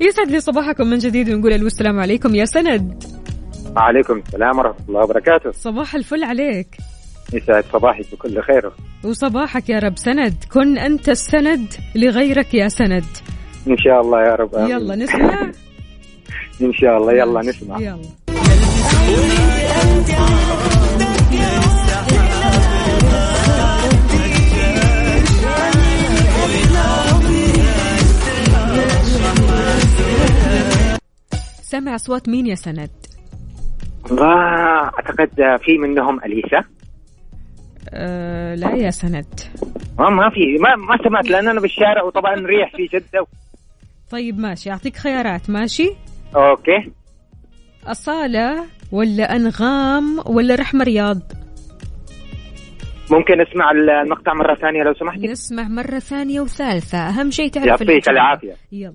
يسعد 0.00 0.30
لي 0.30 0.40
صباحكم 0.40 0.86
من 0.86 0.98
جديد 0.98 1.30
ونقول 1.30 1.52
ألو 1.52 1.66
السلام 1.66 2.00
عليكم. 2.00 2.34
يا 2.34 2.44
سند. 2.44 3.04
وعليكم 3.76 4.18
السلام 4.18 4.58
ورحمة 4.58 4.88
الله 4.88 5.00
وبركاته. 5.00 5.50
صباح 5.52 5.94
الفل 5.94 6.24
عليك. 6.24 6.76
يسعد 7.32 7.64
صباحك 7.72 8.04
بكل 8.12 8.42
خير. 8.42 8.72
وصباحك 9.04 9.68
يا 9.68 9.78
رب. 9.78 9.98
سند 9.98 10.34
كن 10.52 10.78
أنت 10.78 11.08
السند 11.08 11.66
لغيرك 11.94 12.54
يا 12.54 12.68
سند. 12.68 13.04
إن 13.68 13.76
شاء 13.76 14.00
الله 14.00 14.18
يا 14.18 14.34
رب. 14.34 14.54
آمين. 14.54 14.70
يلا 14.70 14.96
نسمع. 14.96 15.52
إن 16.60 16.72
شاء 16.72 16.96
الله. 16.96 17.12
يلا 17.12 17.40
نسمع. 17.40 17.80
يلا. 17.80 17.98
سمع 31.62 31.94
أصوات 31.94 32.28
مين 32.28 32.46
يا 32.46 32.54
سند؟ 32.54 32.90
ما 34.10 34.34
أعتقد 34.84 35.30
في 35.64 35.78
منهم 35.78 36.20
أليسا. 36.24 36.64
أه 37.90 38.54
لا 38.54 38.74
يا 38.74 38.90
سند. 38.90 39.40
ما 39.98 40.08
ما 40.10 40.30
في 40.30 40.58
ما 40.60 40.76
ما 40.76 40.98
سمعت 41.04 41.30
لأن 41.30 41.48
أنا 41.48 41.60
بالشارع 41.60 42.02
وطبعا 42.02 42.34
ريح 42.34 42.76
في 42.76 42.98
جدة 42.98 43.26
طيب 44.10 44.38
ماشي. 44.38 44.70
أعطيك 44.70 44.96
خيارات. 44.96 45.50
ماشي؟ 45.50 45.90
أوكي. 46.36 46.92
أصالة 47.86 48.64
ولا 48.92 49.36
أنغام 49.36 50.20
ولا 50.26 50.54
رحمة 50.54 50.84
رياض؟ 50.84 51.18
ممكن 53.10 53.40
اسمع 53.40 53.70
المقطع 53.70 54.34
مرة 54.34 54.54
ثانية 54.54 54.82
لو 54.82 54.94
سمحتي؟ 54.94 55.26
نسمع 55.26 55.68
مرة 55.68 55.98
ثانية 55.98 56.40
وثالثة 56.40 56.98
أهم 56.98 57.30
شيء 57.30 57.50
تعرف 57.50 57.66
يعطيك. 57.66 58.08
العافية. 58.08 58.56
يلا. 58.72 58.92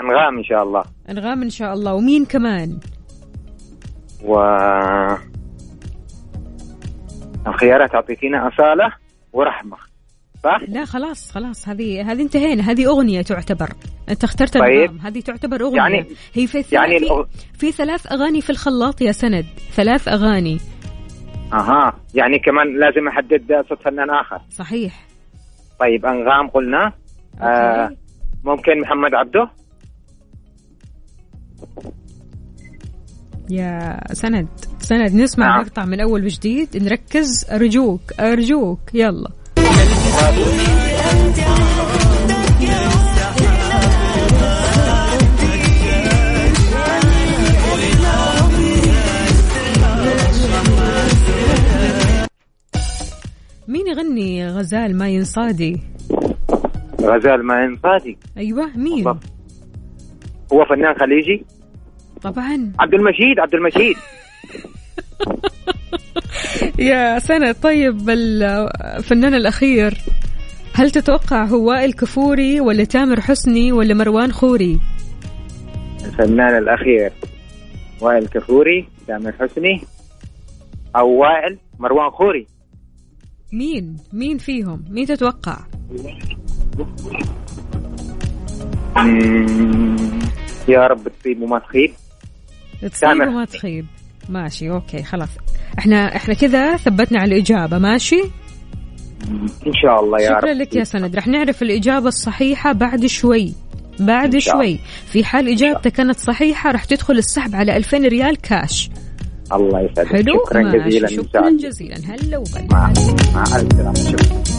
أنغام 0.00 0.38
إن 0.38 0.44
شاء 0.44 0.62
الله. 0.62 0.82
أنغام 1.10 1.42
إن 1.42 1.50
شاء 1.50 1.72
الله. 1.74 1.94
ومين 1.94 2.24
كمان؟ 2.24 2.78
و 4.24 4.34
الخيارات 7.46 7.94
أعطيتينا 7.94 8.48
أصالة 8.48 8.92
ورحمة. 9.32 9.76
صح؟ 10.44 10.58
لا 10.68 10.84
خلاص 10.84 11.32
خلاص. 11.32 11.68
هذه 11.68 12.12
هذه 12.12 12.22
انتهينا. 12.22 12.62
هذه 12.62 12.86
أغنية 12.86 13.22
تعتبر. 13.22 13.68
أنت 14.08 14.24
اخترت 14.24 14.58
طيب. 14.58 14.98
هذه 15.02 15.20
تعتبر 15.20 15.60
أغنية. 15.60 15.76
يعني- 15.76 16.06
هي 16.34 16.46
في 16.46 16.62
ثلاث 16.62 16.72
يعني 16.72 16.98
في, 16.98 17.04
الأغ- 17.06 17.58
في 17.58 17.72
ثلاث 17.72 18.12
أغاني 18.12 18.40
في 18.40 18.50
الخلاط 18.50 19.00
يا 19.00 19.12
سند. 19.12 19.44
ثلاث 19.72 20.08
أغاني. 20.08 20.58
أها. 21.52 21.92
يعني 22.14 22.38
كمان 22.38 22.78
لازم 22.78 23.08
أحدد 23.08 23.64
صوت 23.68 23.82
فنان 23.82 24.10
آخر. 24.10 24.40
صحيح. 24.50 25.06
طيب 25.80 26.06
أنغام 26.06 26.48
قلنا. 26.48 26.92
آه 27.42 27.90
ممكن 28.44 28.80
محمد 28.80 29.14
عبده؟ 29.14 29.50
يا 33.50 34.00
سند. 34.12 34.48
سند 34.80 35.14
نسمع 35.14 35.46
نعم. 35.46 35.60
مقطع 35.60 35.84
من 35.84 36.00
أول 36.00 36.24
وجديد. 36.24 36.76
نركز. 36.76 37.46
أرجوك 37.50 38.00
أرجوك. 38.20 38.80
يلا. 38.94 39.30
مين 53.68 53.86
يغني 53.86 54.48
غزال 54.48 54.96
ما 54.98 55.08
ينصادي 55.08 55.80
غزال 57.02 57.46
ما 57.46 57.64
ينفادي 57.64 58.18
أيوة 58.36 58.76
مين؟ 58.76 59.04
هو 60.52 60.64
فنان 60.64 60.94
خليجي. 61.00 61.44
طبعا. 62.22 62.72
عبد 62.80 62.94
المجيد 62.94 63.40
عبد 63.40 63.54
المجيد 63.54 63.96
يا 66.78 67.18
سنة 67.18 67.52
طيب 67.52 68.10
الفنان 68.10 69.34
الأخير 69.34 69.94
هل 70.74 70.90
تتوقع 70.90 71.44
هو 71.44 71.68
وائل 71.68 71.92
كفوري 71.92 72.60
ولا 72.60 72.84
تامر 72.84 73.20
حسني 73.20 73.72
ولا 73.72 73.94
مروان 73.94 74.32
خوري؟ 74.32 74.80
الفنان 76.04 76.58
الأخير 76.58 77.12
وائل 78.00 78.26
كفوري 78.26 78.88
تامر 79.06 79.32
حسني 79.32 79.80
أو 80.96 81.08
وائل 81.08 81.58
مروان 81.78 82.10
خوري. 82.10 82.46
مين؟ 83.52 83.96
مين 84.12 84.38
فيهم؟ 84.38 84.84
مين 84.90 85.06
تتوقع؟ 85.06 85.56
يا 90.68 90.86
رب 90.86 91.08
تصيب 91.20 91.42
وما 91.42 91.58
تخيب 91.58 91.92
تصيب 92.92 93.10
وما 93.10 93.44
تخيب 93.44 93.86
ماشي 94.28 94.70
أوكي 94.70 95.02
خلاص. 95.02 95.28
إحنا 95.78 96.16
إحنا 96.16 96.34
كذا 96.34 96.76
ثبتنا 96.76 97.20
على 97.20 97.34
الإجابة 97.34 97.78
ماشي؟ 97.78 98.22
إن 99.66 99.72
شاء 99.82 100.04
الله 100.04 100.20
يا 100.20 100.30
رب. 100.30 100.38
شكرا 100.40 100.54
لك 100.54 100.76
يا 100.76 100.84
سند. 100.84 101.16
رح 101.16 101.26
نعرف 101.26 101.62
الإجابة 101.62 102.08
الصحيحة 102.08 102.72
بعد 102.72 103.06
شوي. 103.06 103.54
بعد. 104.00 104.38
شوي. 104.38 104.78
في 105.06 105.24
حال 105.24 105.48
إجابتك 105.48 105.92
كانت 105.92 106.18
صحيحة 106.18 106.70
رح 106.70 106.84
تدخل 106.84 107.14
السحب 107.14 107.54
على 107.54 107.76
2000 107.76 107.98
ريال 107.98 108.36
كاش 108.36 108.90
الله 109.52 109.80
يسعدك. 109.80 110.08
حلو؟ 110.08 110.44
شكرا 110.46 110.86
جزيلا 110.86 111.08
شكرا. 111.08 111.50
جزيلا. 111.50 111.96
هلا 111.96 112.38
وغلا 112.38 112.68
مع 112.70 112.92
سلامة. 112.92 113.94
شكرا. 113.94 114.49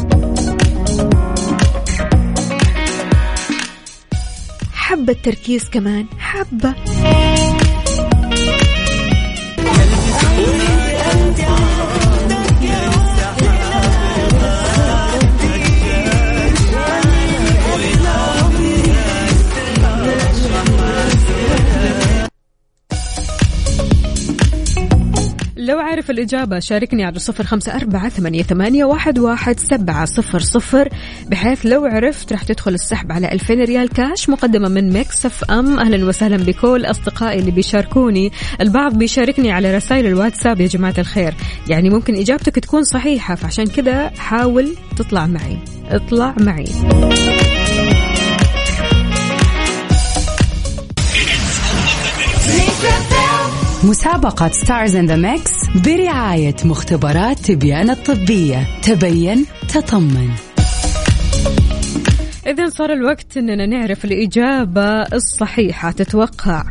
حبة 4.92 5.14
تركيز 5.24 5.70
كمان 5.70 6.06
حبة. 6.20 6.76
عارف 25.92 26.12
الإجابة 26.12 26.60
شاركني 26.60 27.04
على 27.04 27.20
صفر 27.20 27.44
خمسة 27.44 27.76
أربعة 27.76 28.10
ثمانية, 28.10 28.44
ثمانية 28.44 28.86
واحد, 28.86 29.20
واحد 29.20 29.60
سبعة 29.60 30.06
صفر 30.06 30.40
صفر 30.40 30.90
بحيث 31.28 31.66
لو 31.66 31.86
عرفت 31.86 32.32
راح 32.32 32.44
تدخل 32.44 32.74
السحب 32.74 33.12
على 33.12 33.32
2000 33.32 33.54
ريال 33.54 33.90
كاش 33.90 34.30
مقدمة 34.30 34.70
من 34.70 34.94
ميكس 34.94 35.26
اف 35.26 35.52
أم. 35.52 35.80
أهلا 35.80 36.06
وسهلا 36.06 36.38
بكل 36.38 36.86
أصدقائي 36.86 37.40
اللي 37.40 37.52
بيشاركوني. 37.52 38.32
البعض 38.62 38.98
بيشاركني 38.98 39.52
على 39.52 39.76
رسائل 39.76 40.06
الواتساب 40.06 40.62
يا 40.62 40.68
جماعة 40.68 40.96
الخير. 40.98 41.34
يعني 41.70 41.90
ممكن 41.90 42.16
إجابتك 42.16 42.56
تكون 42.56 42.84
صحيحة 42.84 43.36
فعشان 43.36 43.66
كذا 43.66 44.10
حاول 44.10 44.76
تطلع 44.98 45.28
معي. 45.28 45.58
اطلع 45.90 46.36
معي. 46.40 46.66
مسابقة 53.84 54.50
Stars 54.50 54.96
in 54.96 55.06
the 55.06 55.16
Mix 55.16 55.52
برعاية 55.86 56.56
مختبرات 56.66 57.40
تبيان 57.40 57.90
الطبية. 57.90 58.68
تبين 58.84 59.46
تطمن. 59.70 60.30
إذا 62.48 62.70
صار 62.70 62.94
الوقت 62.94 63.38
أننا 63.38 63.66
نعرف 63.66 64.06
الإجابة 64.06 65.02
الصحيحة. 65.02 65.92
تتوقع 65.92 66.64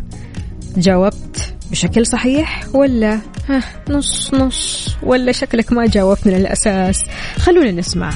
جاوبت 0.76 1.54
بشكل 1.70 2.06
صحيح 2.06 2.62
ولا؟ 2.74 3.20
ها 3.48 3.62
نص 3.88 4.34
نص. 4.34 4.88
ولا 5.02 5.32
شكلك 5.32 5.72
ما 5.72 5.86
جاوبت 5.86 6.26
من 6.26 6.34
الأساس 6.34 7.04
خلونا 7.38 7.70
نسمع. 7.70 8.10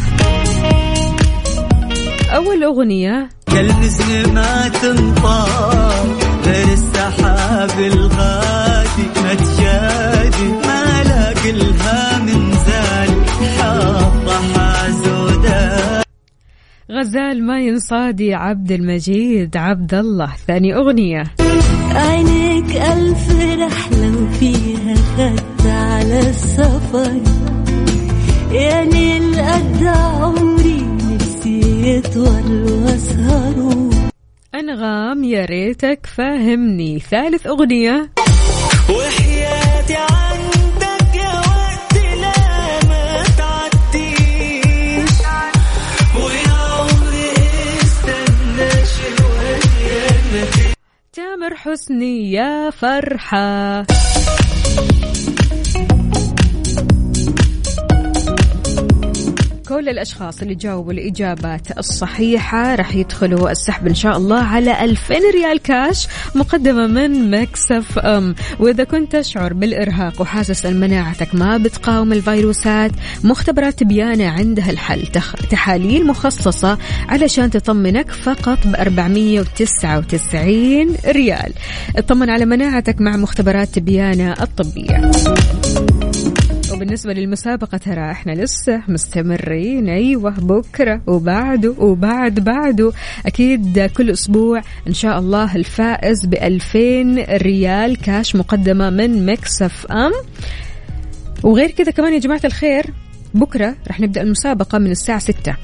أول 2.30 2.64
أغنية. 2.64 3.28
كالمزن 3.47 4.34
ما 4.34 4.68
تنطار 4.68 6.07
غير 6.47 6.72
السحاب 6.72 7.80
الغادي 7.80 8.64
ما 9.03 9.34
تجادي 9.34 10.49
ما 10.66 11.03
لا 11.05 11.32
كلها 11.42 12.18
من 12.18 12.53
زال. 12.53 13.24
حاطة 13.59 14.55
حازودة 14.55 16.05
غزال 16.90 17.47
ما 17.47 17.61
ينصادي 17.61 18.34
عبد 18.34 18.72
المجيد 18.72 19.57
عبد 19.57 19.95
الله 19.95 20.32
ثاني 20.47 20.74
أغنية. 20.74 21.24
عينيك 21.90 22.76
ألف 22.76 23.30
رحلة 23.59 24.22
وفيها 24.22 24.95
خد 24.95 25.66
على 25.66 26.20
السفر. 26.20 27.20
يعني 28.53 29.16
القد 29.18 29.84
عمري 29.86 30.86
نفسي 31.12 31.97
يطول 31.97 32.72
وأسهر. 32.72 33.90
أنغام 34.55 35.24
يا 35.24 35.45
ريتك 35.45 36.07
فاهمني. 36.07 36.99
ثالث 36.99 37.47
أغنية. 37.47 38.14
وحياتي 38.91 39.97
عندك 39.97 41.14
يا 41.14 41.35
وقت 41.39 41.95
لا 42.20 42.39
ما 42.89 43.22
ويا 46.16 46.53
عمري 46.53 47.32
استنى 47.82 48.70
شوية. 48.95 50.72
تامر 51.12 51.55
حسني 51.57 52.32
يا 52.32 52.70
فرحة. 52.70 53.85
كل 59.69 59.89
الأشخاص 59.89 60.43
اللي 60.43 60.55
جاوبوا 60.55 60.93
الإجابات 60.93 61.79
الصحيحة. 61.79 62.75
راح 62.75 62.95
يدخلوا 62.95 63.51
السحب 63.51 63.87
إن 63.87 63.95
شاء 63.95 64.17
الله 64.17 64.43
على 64.43 64.85
2000 64.85 65.15
ريال 65.35 65.59
كاش 65.59 66.07
مقدمة 66.35 66.87
من 66.87 67.31
مكسف 67.31 67.99
أم. 67.99 68.35
وإذا 68.61 68.85
كنت 68.85 69.17
تشعر 69.17 69.53
بالإرهاق 69.53 70.21
وحاسس 70.21 70.67
أن 70.67 70.81
مناعتك 70.81 71.35
ما 71.35 71.57
بتقاوم 71.57 72.12
الفيروسات 72.12 72.91
مختبرات 73.25 73.79
تبيانة 73.79 74.29
عندها 74.29 74.71
الحل. 74.71 75.07
تحاليل 75.51 76.07
مخصصة 76.07 76.79
علشان 77.09 77.51
تطمنك 77.51 78.11
فقط 78.11 78.59
ب 78.67 78.75
499 78.75 80.97
ريال. 81.07 81.53
اطمن 81.97 82.31
على 82.31 82.45
مناعتك 82.45 83.01
مع 83.01 83.17
مختبرات 83.17 83.69
تبيانة 83.69 84.33
الطبية. 84.33 85.11
وبالنسبة 86.75 87.12
للمسابقة 87.12 87.79
ترى 87.79 88.11
إحنا 88.11 88.33
لسه 88.33 88.83
مستمرين. 88.89 89.89
أيوه 89.89 90.31
بكرة 90.31 91.01
وبعده 91.07 91.75
وبعد 91.79 92.41
بعده. 92.41 92.93
أكيد 93.27 93.91
كل 93.97 94.11
أسبوع 94.11 94.61
إن 94.89 94.95
شاء 94.95 95.18
الله 95.18 95.57
الفائز 95.57 96.27
ب 96.27 96.35
2000 96.35 97.18
ريال 97.37 97.97
كاش 97.97 98.37
مقدمة 98.37 98.91
من 98.91 99.27
مكسف 99.27 99.87
أم. 99.87 100.12
وغير 101.43 101.70
كذا 101.70 101.91
كمان 101.91 102.14
يا 102.14 102.18
جماعة 102.18 102.41
الخير 102.45 102.87
بكرة 103.35 103.75
رح 103.89 104.01
نبدأ 104.01 104.22
المسابقة 104.22 104.79
من 104.79 104.91
الساعة 104.91 105.18
ستة. 105.18 105.57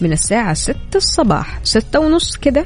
من 0.00 0.12
الساعة 0.12 0.54
ستة 0.54 0.96
الصباح. 0.96 1.60
ستة 1.64 2.00
ونص 2.00 2.36
كذا 2.36 2.64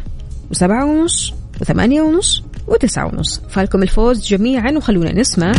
وسبعة 0.50 0.84
ونص 0.84 1.34
وثمانية 1.60 2.02
ونص 2.02 2.42
وتسعة 2.68 3.06
ونص. 3.06 3.40
فالكم 3.48 3.82
الفوز 3.82 4.26
جميعا 4.26 4.72
وخلونا 4.72 5.12
نسمع. 5.12 5.52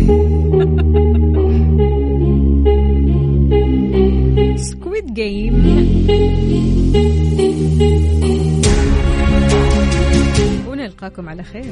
سكويد 4.56 5.14
جيم 5.14 5.54
ونلقاكم 10.68 11.28
على 11.28 11.42
خير. 11.42 11.64